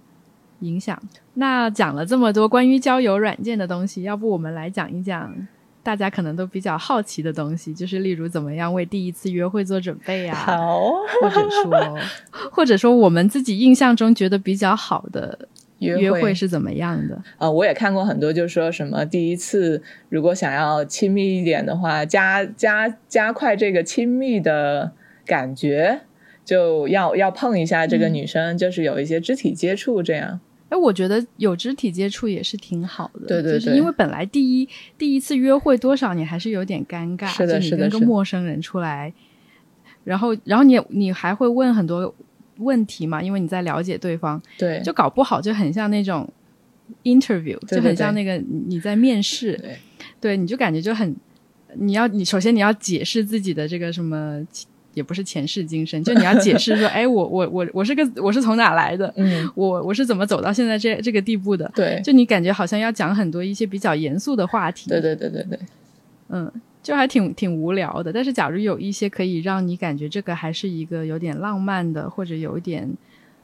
[0.60, 1.00] 影响。
[1.34, 5.34] 那讲了这么多关于交友软件的东西，要不我们来讲一讲
[5.82, 10.80] 大家可能都比较好奇的东西，就是例如怎么样为第一次约会做准备啊，好，
[11.22, 11.98] 或者说
[12.50, 15.48] 或者说我们自己印象中觉得比较好的。
[15.80, 17.22] 约会是怎么样的？
[17.38, 24.92] 呃，我也看过很多，就是说什么第一次如果想要亲密一点的话，加加加快这个亲密的
[25.24, 26.02] 感觉，
[26.44, 30.40] 就要要碰一下这个女生，就是有一些肢体接触这样。
[30.68, 39.12] 哎，我觉得有肢体接触也是挺好的，对对对，因为本来第一第一次约会多少你还是有点尴尬，是的，是的，跟个陌生人出来，
[40.04, 42.14] 然后然后你你还会问很多。
[42.60, 46.28] 问题嘛，因为你在了解对方，对，就搞不好就很像那种
[47.02, 49.78] interview，就很像那个你在面试，对，
[50.20, 51.16] 对，你就感觉就很，
[51.74, 54.40] 你要你首先你要解释自己的这个什么，
[54.94, 65.58] 也不是前世今生，就你要解释说， 哎，我我我我是个我是从哪来的，嗯，我我是怎么走到现在这这个地步的，对，就你感觉好像要讲很多一些比较严肃的话题，对对对对对，
[66.28, 66.50] 嗯。
[66.82, 72.90] 就还挺挺无聊的，但是假如有一些可以让你感觉这个还是一个有点浪漫的，或者有一点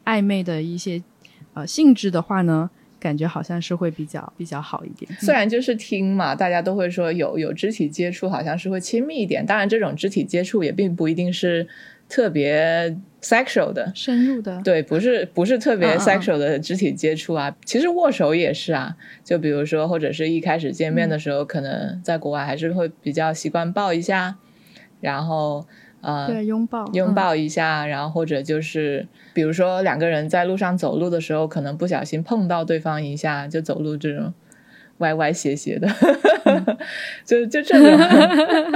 [0.04, 1.02] 暧昧的一些
[1.52, 5.10] 呃性质的话呢，感觉好像是会比较比较好一点。
[5.20, 9.44] 虽然就是听嘛，大家都会说有有肢体接触，好像是会亲密一点。
[9.44, 11.66] 当然，这种肢体接触也并不一定是。
[12.08, 24.36] 特别 sexual 的深入的，对，不是不是特别 sexual 的肢体接触啊，其实握手也是啊，就比如说或者是一开始见面的时候，可能在国外还是会比较习惯抱一下，
[25.00, 25.66] 然后
[26.06, 34.32] 呃，对，拥抱拥抱一下，然后或者就是比如说两个人在路上走路的时候，可能不小心碰到对方一下，就走路这种
[34.98, 35.88] 歪歪斜斜的，
[37.26, 37.98] 就就这种，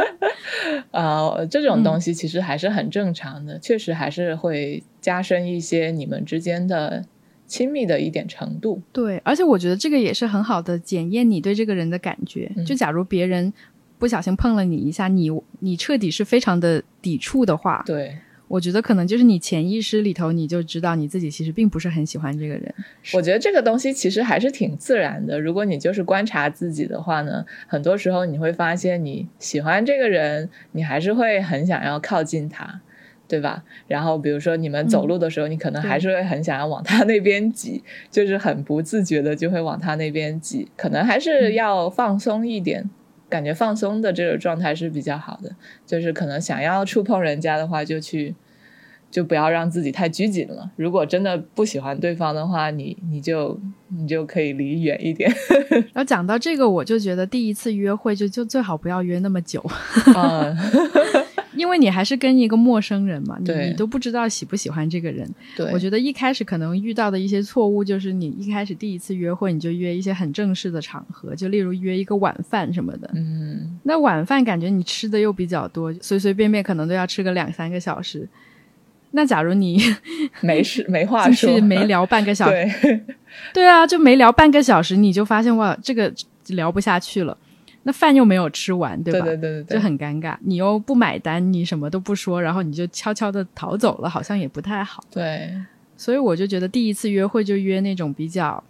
[0.90, 7.04] 呃，这种东西其实还是很正常的，确实还是会加深一些你们之间的
[7.46, 8.82] 亲密的一点程度。
[8.92, 12.50] 对，而且我觉得这个也是很好的检验你对这个人的感觉。
[12.66, 13.52] 就假如别人
[14.00, 18.16] 不小心碰了你一下，你你彻底是非常的抵触的话，对。
[18.48, 22.74] 我觉得可能就是你潜意识里头，你就知道你自己其实并不是很喜欢这个人。
[23.14, 25.40] 我觉得这个东西其实还是挺自然的。
[25.40, 32.80] 如果你就是观察自己的话呢，很多时候你会发现你喜欢这个人，你还是会很想要靠近他，
[33.28, 33.62] 对吧？
[33.86, 40.66] 然后比如说你们走路的时候，你可能还是会很想要往他那边挤，就是很不自觉的就会往他那边挤。
[40.76, 42.90] 可能还是要放松一点。
[43.30, 45.50] 感觉放松的这个状态是比较好的，
[45.86, 48.34] 就是可能想要触碰人家的话，就去，
[49.10, 50.70] 就不要让自己太拘谨了。
[50.76, 55.32] 如果真的不喜欢对方的话，你你就你就可以离远一点。
[55.94, 59.64] 然后讲到这个，我就觉得第一次约会就就最好不要约那么久。
[60.14, 60.56] 嗯。
[61.60, 65.28] 因为你还是跟一个陌生人嘛，你你都不知道喜不喜欢这个人。
[65.54, 73.10] 对，我觉得一开始可能遇到的一些错误，就是你一开始第一次约会，你就约一些很正式的场合，就例如约一个晚饭什么的。
[73.14, 78.26] 嗯，那晚饭感觉你吃的又比较多，随随便便可能都要吃个两三个小时。
[79.10, 79.78] 那假如你
[80.40, 83.00] 没事没话说，没 聊半个小时，对，
[83.52, 86.10] 对啊，就没聊半个小时，你就发现哇，这个
[86.46, 87.36] 聊不下去了。
[87.82, 89.26] 那饭又没有吃完，对吧？
[89.26, 90.36] 对对对对，就很尴尬。
[90.40, 95.02] 你又不买单，你什么都不说，然后你就悄悄的逃走了，好像也不太好。
[95.10, 95.52] 对，
[95.96, 98.62] 所以我就觉得第一次约会就约那种比较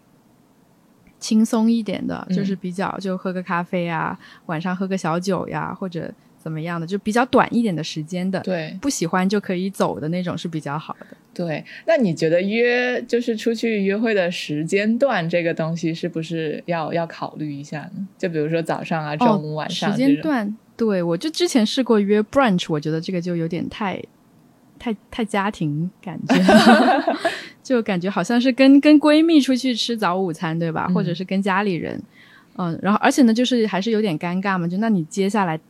[1.18, 6.12] 轻松一点的，就是比较就喝个咖啡啊，晚上喝个小酒呀，或者。
[6.42, 11.06] 怎么样的就比较短一点的时间的，对，不喜欢就可以走的那种是比较好的。
[11.34, 18.08] 对，那你觉得约就是出去约会的时间段这个东西是不是要要考虑一下呢？
[18.16, 20.56] 就比如说早上啊、中午、晚上时间段。
[20.76, 24.02] 对，我就之前试过约 brunch，我觉得这个就有点太
[24.78, 26.34] 太太家庭感觉，
[27.62, 30.88] 就感觉好像是跟跟闺蜜出去吃早午餐，对吧？
[30.88, 32.02] 或者是跟家里人，
[32.56, 34.66] 嗯，然后而且呢，就是还是有点尴尬嘛。
[34.66, 35.60] 就那你接下来。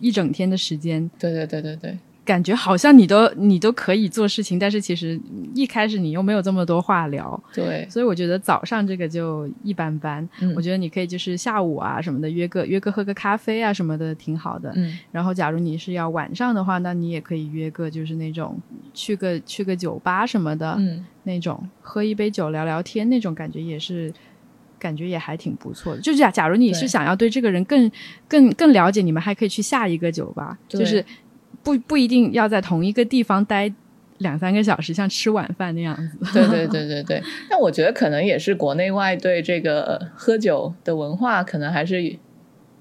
[0.00, 5.20] 一整天的时间，对对对对对，感觉好像你都你都可以做事情，但是其实
[5.54, 10.26] 一开始你又没有这么多话聊，对，所以我觉得早上这个就一般般。
[10.56, 14.72] 我觉得你可以就是下午啊什么的约个约个喝个咖啡啊什么的挺好的。
[14.74, 18.58] 嗯，然后假如你是要晚上的话，那你也可以约个就是那种
[18.92, 24.12] 去个去个酒吧什么的，嗯，那种喝一杯酒聊聊天那种感觉也是。
[24.84, 27.90] 感觉也还挺不错的，就假假如你是想要对这个人更
[28.28, 31.02] 更更了解，你们还可以去下一个酒吧，就是
[31.62, 33.72] 不不一定要在同一个地方待
[34.18, 36.32] 两三个小时，像吃晚饭那样子。
[36.34, 37.22] 对对对对对。
[37.48, 42.18] 但我觉得可能也是国内外对这个喝酒的文化，可能还是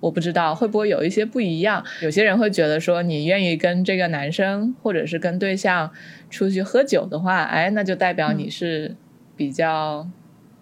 [0.01, 1.81] 我不知道会不会有一些不一样。
[2.01, 5.89] 有些人会觉得说，你愿意跟这个男生或者是跟对象
[6.29, 8.95] 出去喝酒的话，哎，那就代表你是
[9.37, 10.05] 比较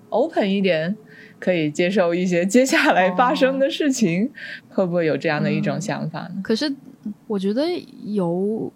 [0.10, 0.96] open 一点。
[1.42, 4.32] 可以接受一些接下来发生的事情，
[4.70, 6.36] 会不会有这样的一种想法呢？
[6.42, 6.74] 可是
[7.28, 7.66] 我觉得
[8.06, 8.72] 有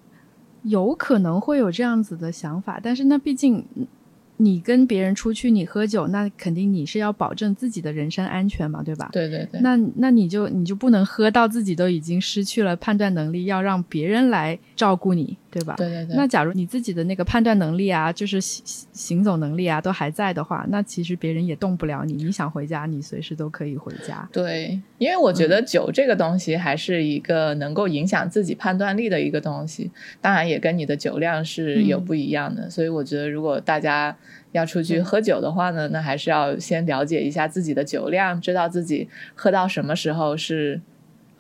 [0.64, 3.64] 有可能会有这样子的想法，但是那毕竟。
[4.38, 9.08] 你跟别人出去，你喝酒，那肯定你是要保证自己的人身安全嘛，对吧？
[9.14, 9.62] 对对对。
[9.62, 15.74] 那那你就你就不能喝到自己都已经失去了判断能力，要让别人来照顾你，对吧？
[15.78, 16.16] 对对对。
[16.18, 22.14] 那假如你自己的那个判断能力啊，就是行行走能力啊，都还在的话，那其实别人也动不了你。
[22.14, 24.28] 你想回家，你随时都可以回家。
[24.34, 29.90] 对，因为我觉得酒这个东西还是一个能够影响自己判断力的一个东西，
[30.20, 32.70] 当然也跟你的酒量是有不一样的。
[32.70, 34.14] 所以我觉得，如果大家
[34.52, 40.82] 要出去喝酒的话呢，那还是要先了解一下自己的酒量，知道自己喝到什么时候是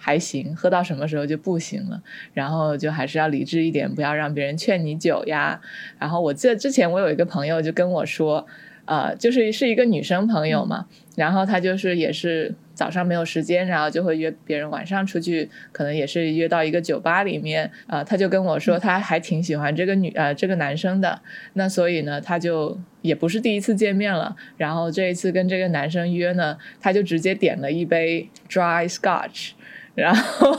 [0.05, 1.99] 还行，喝到什么时候就不行了。
[2.31, 5.59] 然后就还是要理智一点，不要让别人劝你酒呀。
[5.97, 8.45] 然后我记得之前我有一个朋友就跟我说，
[8.85, 12.53] 呃，就是是一个女生朋友嘛，然后她就是也是。
[12.75, 17.71] 早上没有时间，然后就会约别人晚上出去，可能也是约到一个酒吧里面。
[17.87, 21.21] 啊，她就跟我说，她还挺喜欢这个女呃这个男生的。
[21.53, 24.35] 那所以呢，她就也不是第一次见面了。
[24.57, 29.51] 然后这一次跟这个男生约呢，他就直接点了一杯 dry scotch。
[29.95, 30.55] 然后，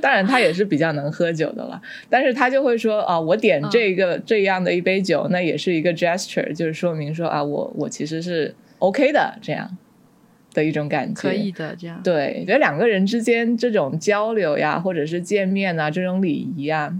[0.00, 1.80] 当然他也是比较能喝酒的了。
[2.08, 9.76] 但是他就会说啊，我点这个这样的一杯酒，那也是一个 gesture，就是说明说啊，我我其实是 OK 的这样。
[10.52, 16.92] 的一种感觉，可以的，这样对，觉得两个人之间这种交流呀，或者是见面啊，这种礼仪啊，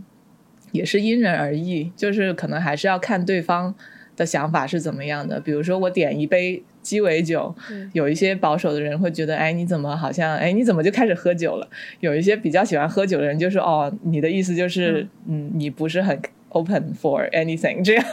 [0.70, 3.74] 也是因人而异，就是可能还是要看对方
[4.14, 5.40] 的想法是怎么样的。
[5.40, 7.54] 比如说，我点一杯鸡尾酒，
[7.92, 11.68] 有一些保守的人会觉得，哎，你怎么好像，哎，你怎么就开始喝酒了？
[12.00, 16.18] 有一些比较喜欢喝酒的人就说，哦，你的意思就是，嗯，你不是很
[16.50, 18.04] open for anything 这样，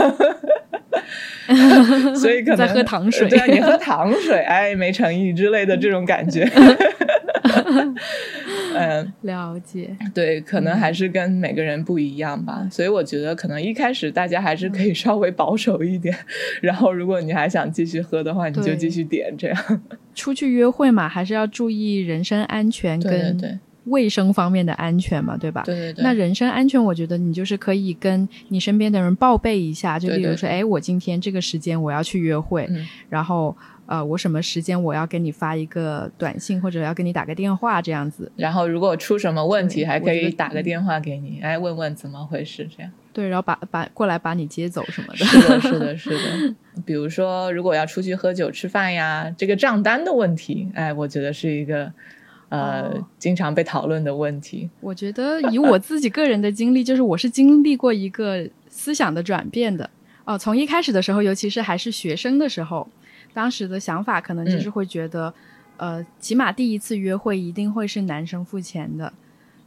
[2.16, 6.48] 所以可能在喝糖水，对啊，你喝糖水，哎，没诚意之类的这种感觉。
[8.78, 9.96] 嗯，了解。
[10.14, 12.68] 对，可能还是跟每个人不一样吧。
[12.72, 16.16] 所以我觉得，可能一开始大家还是可以稍微保守一点。
[16.62, 19.82] 然后，如果你还想继续喝的话，你就继续点这样。
[20.16, 25.64] 出去约会嘛，还是要注意人身安全跟卫生方面的安全嘛，对吧？
[25.66, 26.04] 对对对。
[26.04, 32.70] 那人身安全，我觉得你就是可以跟你身边的人报备一下，就比如说，哎，我今天这个时间我要去约会，
[33.10, 33.56] 然后。
[33.88, 38.30] 呃，我什么时间我要给你发一个短信，或者要给你打个电话这样子。
[38.36, 42.92] 然后如果出什么问题，还可以打个电话给你，哎，问问怎么回事这样。
[43.14, 45.26] 对，然后把把过来把你接走什么的。
[45.26, 46.56] 是的， 是的，是的。
[46.86, 51.90] 比如说，如果要出去喝酒吃饭呀，这个账单的问题，哎，我觉得是一个
[52.50, 54.70] 呃经常被讨论的问题。
[54.82, 59.90] 我觉得以我自己个人的经历，就是我是经历过一个思想的转变的。
[60.26, 62.86] 哦，从一开始的时候，尤其是还是学生的时候。
[63.38, 65.32] 当时的想法可能就是会觉得，
[65.78, 69.14] 呃，起码第一次约会一定会是男生付钱的，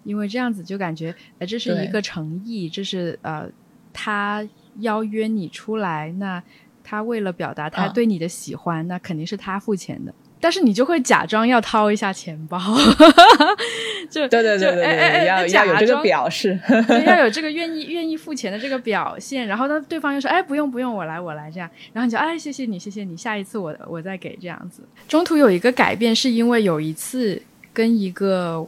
[0.03, 3.49] 因为这样子就感觉，呃，这是一个诚意，这是呃，
[3.93, 4.45] 他
[4.81, 6.43] 邀约你出来，那
[6.83, 10.13] 他为了表达他对你的喜欢，那肯定是他付钱的。
[10.41, 12.59] 但是你就会假装要掏一下钱包，
[14.11, 16.59] 就对对对对对，要要有这个表示，
[17.07, 19.47] 要有这个 愿意愿意付钱的这个表现。
[19.47, 24.83] 然后呢，对方又说：“哎，不用不用，我来我来。”这样，然后你就哎，谢谢你，谢谢你，下一次我我再给这样子。
[25.07, 27.41] 中途有一个改变，是因为有一次
[27.73, 28.67] 跟一个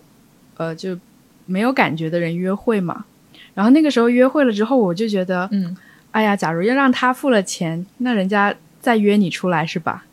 [0.58, 0.98] 呃就
[1.46, 3.04] 没有感觉的人约会嘛，
[3.54, 5.74] 然后那个时候约会了之后，我就觉得，嗯，
[6.10, 10.04] 哎呀，假如要让他付了钱，那人家再约你出来是吧？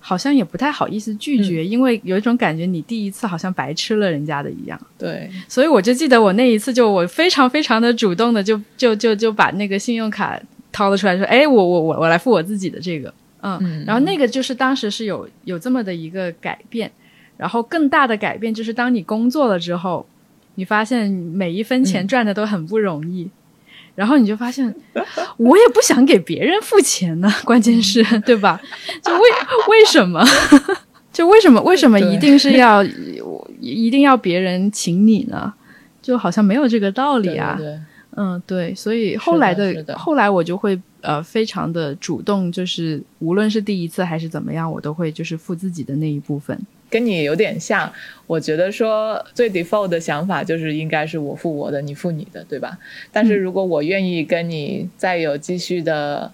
[0.00, 4.80] 好像也不太好意思拒绝，因为有一种感觉，你第一次好像白吃了人家的一样。
[4.98, 10.40] 对，所以我就记得我那一次，就我非常非常的主动的，就就就就把那个信用卡
[10.72, 16.90] 掏了出来，说：“哎，我我我我来付我自己的这个。”嗯，然后那个就是当时是有有这么的一个改变，
[17.36, 20.06] 然后更大的改变就是当你工作了之后，
[20.56, 23.30] 你发现每一分钱赚的都很不容易。
[24.00, 24.74] 然后你就发现，
[25.36, 28.58] 我也不想给别人付钱呢， 关键是， 对吧？
[29.04, 29.20] 就为
[29.68, 30.24] 为什么？
[31.12, 31.60] 就为什么？
[31.60, 32.82] 为什么一定是要
[33.60, 35.52] 一定要别人请你呢？
[36.00, 37.58] 就好像没有这个道理啊。
[38.16, 38.74] 嗯，对。
[38.74, 46.58] 所以后来的后来，我就会呃，非常的主动，就是无论是第一次还是怎么样，我都会就是付自己的那一部分。
[46.90, 47.90] 跟你有点像，
[48.26, 52.76] 我觉得说最 default 的想法就是应该是我付我的，你付你的，对吧？
[53.12, 56.32] 但是如果我愿意跟你再有继续的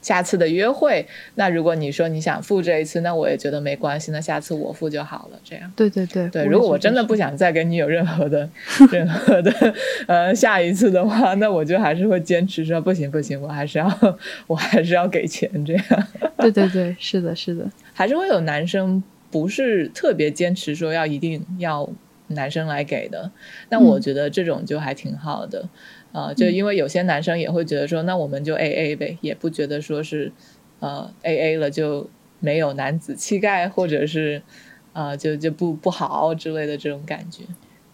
[0.00, 5.38] 下次的约会，那如果你说你想付这一次，那我也觉得没关系，那下次我付就好了。
[5.44, 6.44] 这样，对对对对。
[6.44, 8.48] 如果我真的不想再跟你有任何的
[8.90, 9.74] 任何的
[10.06, 14.16] 呃下一次的话，那我就还是会坚持说不行不行，我还是要
[14.46, 15.84] 我还是要给钱这样。
[16.38, 19.02] 对对对，是的是的，还是会有男生。
[19.30, 21.88] 不是特别坚持说要一定要
[22.28, 23.30] 男生来给的，
[23.68, 25.68] 那我觉得这种就还挺好的，
[26.12, 30.32] 啊，就因为有些男生也会觉得说，那我们就 A A 呗，也不觉得说是
[30.80, 32.08] 呃 A A 了就
[32.40, 34.42] 没有男子气概，或者是
[34.92, 37.44] 啊就就不不好之类的这种感觉。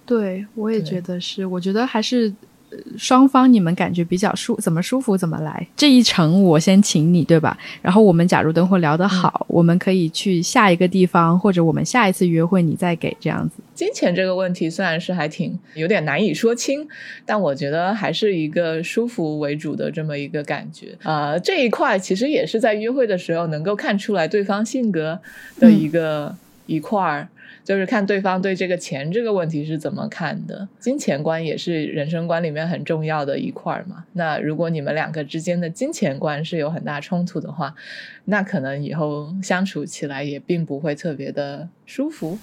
[0.04, 2.32] 对，我也觉得是，我觉得还是。
[2.98, 5.66] 双方你们感觉比较舒，怎么舒服怎么来。
[5.76, 7.56] 这一程我先请你，对吧？
[7.80, 13.62] 然后我们假如等会聊得好，我们可以去下一个地方，或者我们下一次约会你再给这样子。
[13.74, 16.86] 金钱这个问题虽然是还挺有点难以说清，
[17.24, 21.38] 但我觉得还是一个舒服为主的这么一个感觉呃。
[21.40, 25.20] 这一块其实也是在约会的时候能够看出来对方性格
[25.60, 26.34] 的一个
[26.66, 27.28] 一块儿。
[27.66, 34.04] 就是看对方对这个钱这个问题是怎么看的，金钱观也是人生观里面很重要的一块嘛。
[34.12, 37.74] 那如果你们两个之间的金钱观是有很大冲突的话，
[38.26, 42.38] 那可能以后相处起来也并不会特别的舒服。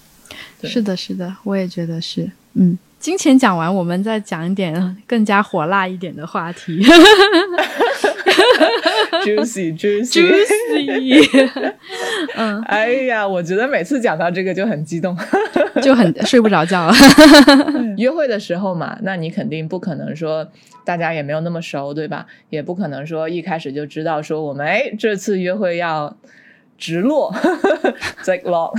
[0.62, 2.30] 是的，是的，我也觉得是。
[2.56, 6.82] 嗯，金钱讲完，我们再讲一点更加火辣一点的话题。
[9.26, 11.62] Juicy, juicy, juicy。
[12.36, 15.18] 嗯，哎呀，我觉得每次讲到这个就很激动，
[15.84, 16.94] 就很睡不着觉了。
[18.00, 20.48] 约会的时候嘛，那你肯定不可能说
[20.86, 22.26] 大家也没有那么熟，对吧？
[22.50, 26.16] 也不可能说一开始就知道说我们哎这次约会要。
[26.84, 27.34] 直落，
[28.24, 28.70] 在落，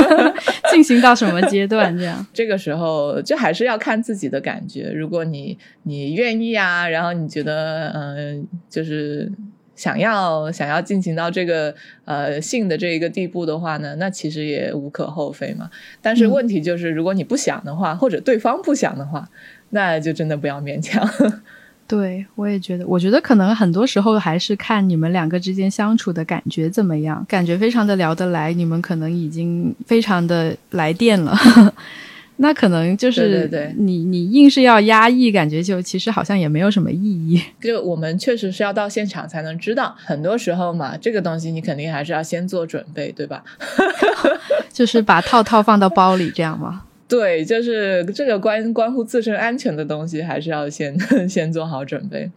[0.72, 1.94] 进行到什么阶段？
[1.94, 4.90] 这样， 这个时候就还是要看自己的感觉。
[4.90, 9.30] 如果你你愿意啊，然后你觉得嗯，就是
[9.76, 11.74] 想要想要进行到这个
[12.06, 15.68] 呃性的这一个地步的话呢，那其实也无可厚非嘛。
[16.00, 19.28] 但是问题就是，如果你不想的话，或者对方不想的话，
[19.68, 21.06] 那就真的不要勉强。
[21.86, 31.36] 对，我也觉得，我觉得可能很多时候还是看你们两个之间相处的感觉怎么样，感觉非常的聊得来，你们可能已经非常的来电了。
[32.36, 37.40] 那可能就是对你你硬是要压抑，感觉就其实好像也没有什么意义。
[37.62, 43.44] 就我们确实是要到现场才能知道，很多时候嘛，这个东西你肯定还是要先做准备，对吧？
[44.72, 46.82] 就是把套套放到包里，这样吗？
[47.16, 50.98] 对，就是这个关关乎自身安全的东西，还是要先
[51.30, 52.28] 先做好准备。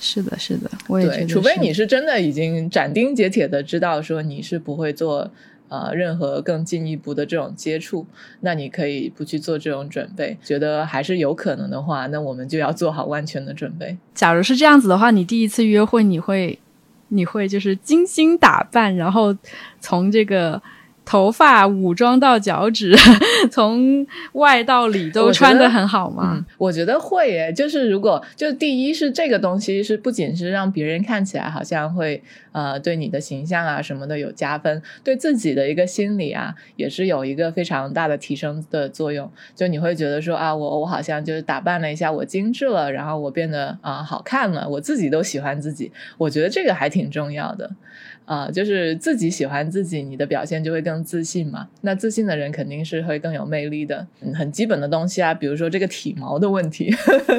[0.00, 5.30] 是的，是的，我也觉得，除非你是真的已经斩钉截铁的知道说你是不会做
[5.68, 8.04] 呃任何更进一步的这种接触，
[8.40, 10.36] 那你可以不去做这种准备。
[10.42, 13.96] 觉得还是有可能的话，那我们就要做好万全的准备。
[14.14, 16.58] 假如是这样子的话，你第一次约会，你会
[17.08, 19.36] 你会就是精心打扮，然后
[19.80, 20.60] 从这个。
[21.04, 22.96] 头发、武装到脚趾，
[23.52, 26.44] 从外到里都穿的很好吗？
[26.56, 27.52] 我觉得会耶。
[27.52, 39.30] 就是如果就第一是这个东西是不仅是让别人看起来好像会呃对你的形象啊什么的有加分，对自己的一个心理啊也是有一个非常大的提升的作用。
[39.54, 45.92] 就你会觉得说啊，我我好像就是打扮了一下，我精致了，然后我变得啊好看了，我自己都喜欢自己。
[46.16, 47.70] 我觉得这个还挺重要的。
[48.24, 51.68] 啊，就是自己喜欢自己，你的表现就会更自信嘛。
[51.82, 54.06] 那自信的人肯定是会更有魅力的。
[54.22, 56.90] 嗯，很基本的东西啊，比如说这个体毛的问题，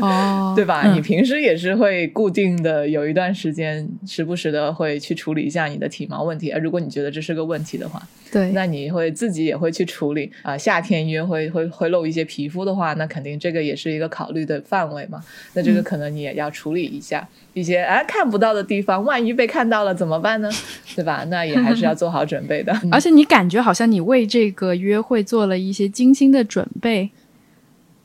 [0.01, 0.93] 哦， 对吧？
[0.93, 6.51] 你平时也是会固定的有一段时间，时不时的会去处理一下你的体毛问题。
[6.51, 10.55] 而如果你觉得这是个问题的话，对，那你会自己也会去处理啊。
[10.55, 15.23] 夏天约会会会露一些皮肤的话，那肯定这个也是一个考虑的范围嘛。
[15.53, 17.27] 那这个可能你也要处理一下。
[17.55, 20.49] 一些啊看不到的地方，万一被看到了怎么办呢？
[20.93, 21.25] 对吧？
[21.29, 22.71] 那也还是要做好准备的。
[22.91, 27.09] 而且你感觉好像你为这个约会做了一些精心的准备，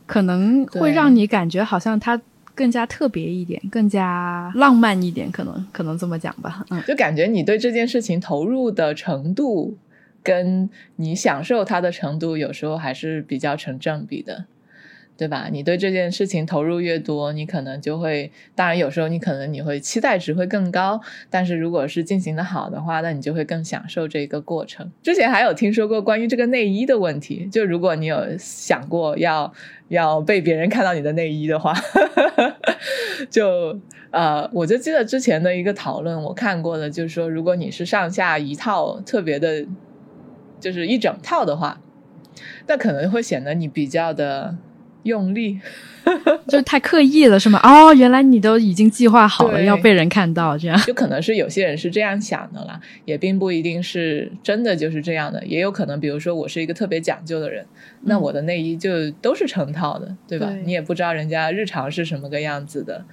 [0.07, 2.21] 可能会让你感觉好像它
[2.55, 5.29] 更加特别一点，更加浪漫一点。
[5.33, 6.65] 可能可能这么讲吧。
[6.71, 9.77] 嗯，就感觉你对这件事情投入的程度，
[10.23, 14.45] 跟你享受它的程度，有时候还是比较成正比的。
[15.21, 15.49] 对吧？
[15.53, 20.99] 你对这件事情投入越多，你可能就会，当然有时候你可能你会期待值会更高，
[21.29, 24.91] 但是如果是进行的好的话，那你就会更享受这个过程。
[25.03, 29.53] 之前还有听说过关于这个内衣的问题，就如果你有想过要
[29.89, 31.75] 要被别人看到你的内衣的话，
[33.29, 33.79] 就
[34.13, 39.67] 呃，我就记得之前的一个讨论，我看过的，就是说如果你是上下一套特别的，
[40.59, 41.79] 就是一整套的话，
[42.67, 44.57] 那可能会显得你比较的。
[45.05, 45.59] 用力，
[46.49, 47.61] 就太刻意了，是吗？
[47.63, 50.79] 哦，原来你都已经计划好了要被人看到，这样。
[50.83, 57.65] 就可能是有些人是这样想的啦，也并不一定是真的就是这样的，也有可能，比如说我是一个特别讲究的人，
[58.03, 60.51] 那我的内衣就都是成套的，对吧？
[60.65, 63.05] 你也不知道人家日常是什么个样子的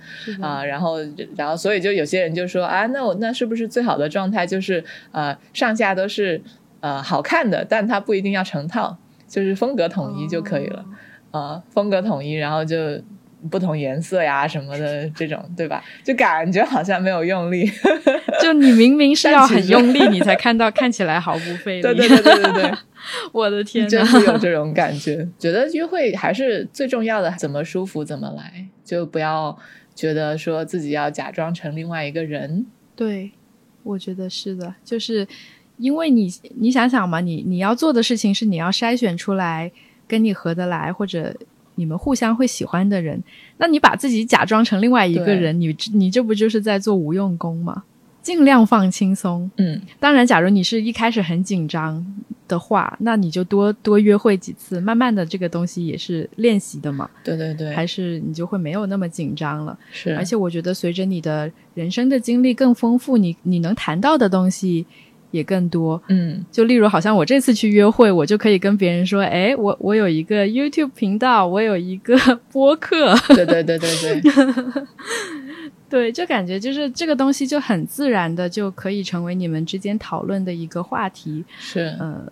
[0.42, 0.98] 啊，然后，
[1.36, 6.42] 然后，所以就有些人就说啊，那我那是不是最好的状态就是呃上下都是
[6.82, 10.84] 呃好看的，但它不一定要成套，就是风格统一就可以了。
[11.38, 12.76] 呃，风格统一，然后就
[13.52, 15.84] 不同颜色呀什么的这种，对吧？
[16.04, 17.70] 就感觉好像没有用力，
[18.42, 21.82] 就你明明是要很用力，你才看到看起来毫不费力。
[21.84, 22.72] 对对对对对对，
[23.32, 25.28] 我的天，真是有这种感觉。
[25.38, 29.56] 觉得约会还是最重要的，怎么舒服怎么来，就不要
[29.94, 32.66] 觉得说自己要假装成另外一个人。
[32.96, 33.32] 对，
[33.84, 35.28] 我觉得是的，就是
[35.78, 39.72] 因为你你想想嘛，你你要做的事情是你要筛选出来。
[40.08, 41.36] 跟你合得来，或者
[41.76, 43.22] 你们互相会喜欢的人，
[43.58, 47.84] 那你把自己假装成另外一个人，你你这不就是在做无用功吗？
[48.24, 49.50] 尽量放轻松。
[49.56, 52.06] 嗯，当然，假如你是一开始很紧张
[52.46, 57.10] 的话，那你就多多约会几次，慢慢的这个东西也是练习的嘛。
[57.24, 59.78] 对对对，还是你就会没有那么紧张了。
[59.92, 64.86] 是，而且我觉得随着你的人生的经历更丰富，你你能谈到的东西。
[65.32, 72.16] 也更多，嗯，就例如，好像我这次去约会，我就可以跟别人说，哎，我我有一个 YouTube 频道，我有一个
[72.52, 74.22] 播客，对对对对对，
[75.90, 82.32] 对，就感觉就是这个东西就很自然的就可以成为你们之间讨论的一个话题，是，呃，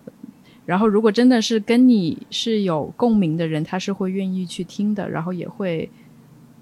[0.64, 5.88] 然后如果真的是跟你是有共鸣的人，他是会愿意去听的，然后也会，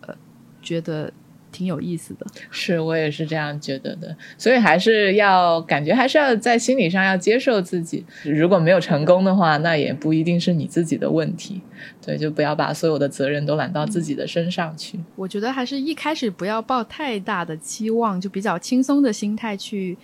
[0.01, 0.15] 呃，
[0.61, 1.13] 觉得。
[1.55, 2.27] 挺有意思的。
[2.51, 8.05] 是我也是这样觉得的，所以还是要感觉还是要在心理上要接受自己。
[8.25, 11.61] 如果没有成功的话，那也不一定是你自己的问题。
[12.05, 14.99] 对，就不要把所有的责任都揽到自己的身上去。
[15.15, 19.97] 我觉得还是一开始不要抱太大的期望，就比较轻松的心态去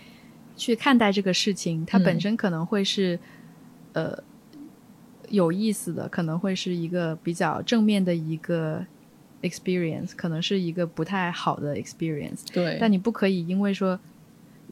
[0.57, 1.85] 去看待这个事情。
[1.85, 3.19] 它本身可能会是
[3.95, 4.17] 呃
[5.29, 8.87] 有意思的，可能会是一个比较正面的一个。
[9.43, 13.99] Experience 可能是一个不太好的 experience，对，但你不可以因为说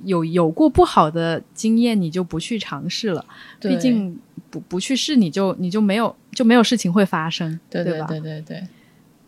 [0.04, 3.24] 有有过不好的经验，你就不去尝试了。
[3.60, 4.18] 毕竟
[4.50, 8.06] 不不去试，你就你就没有就没有事情会发生，对对吧？
[8.06, 8.62] 对对对。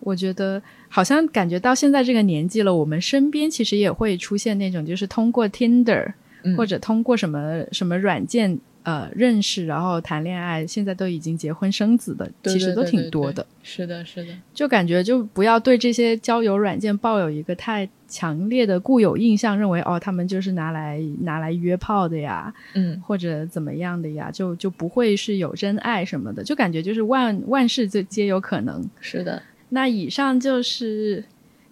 [0.00, 6.12] 我觉得好像感觉到现在这个年纪了，我们身边其实也会出现那种，就是通过 Tinder
[6.56, 8.58] 或者通过什么什么软件。
[8.90, 13.46] 呃，认识然后谈恋爱，现在都已经结婚生子的，其实都挺多的。
[13.62, 14.32] 是的，是的。
[14.52, 26.42] 就感觉就不要对这些交友软件抱有一个太强烈的固有印象，认为哦，他们就是拿来拿来约炮的呀，嗯，或者怎么样的呀，就就不会是有真爱什么的。
[26.42, 28.84] 就感觉就是万万事就皆有可能。
[29.00, 29.40] 是的。
[29.68, 31.22] 那以上就是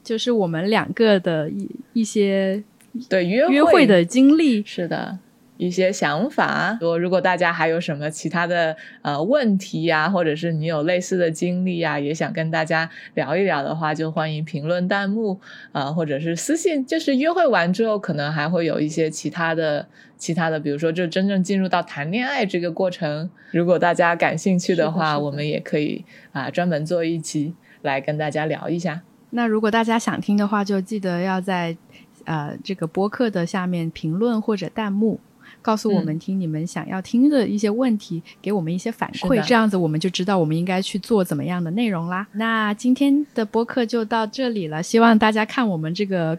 [0.04, 2.62] 就是我们两个的一一些
[3.08, 4.62] 对约约会的经历。
[4.64, 5.18] 是的。
[5.58, 15.38] 一些想法，说如果大家还有什么其他的呃问题呀，或者是你有类似的经历呀，也想跟大家聊一聊的话，就欢迎评论弹幕
[15.72, 16.86] 啊，或者是私信。
[16.86, 19.86] 就是约会完之后，可能还会有一些其他的、
[20.16, 27.52] 其他的，比如说就真正进入到谈恋爱这个过程，如果大家感兴趣的话，我们也可以啊专门做一期
[27.82, 29.02] 来跟大家聊一下。
[29.30, 31.76] 那如果大家想听的话，就记得要在
[32.24, 35.18] 呃这个播客的下面评论或者弹幕。
[35.60, 42.26] 告诉我们听你们想要听的一些问题，给我们一些反馈，这样子我们就知道我们应该去做怎么样的内容啦。
[42.32, 46.38] 那今天的播客就到这里了，希望大家看我们这个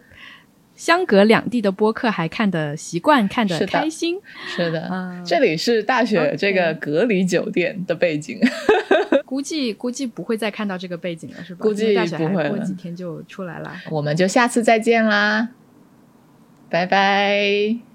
[0.74, 4.18] 相隔两地的播客还看的习惯，看的开心。
[4.46, 8.38] 是的，这里是大雪这个隔离酒店的背景，
[9.26, 11.62] 估计估计不会再看到这个背景了，是吧？
[11.62, 13.72] 估计不会过几天就出来了。
[13.90, 15.50] 我们就下次再见啦，
[16.70, 17.89] 拜拜。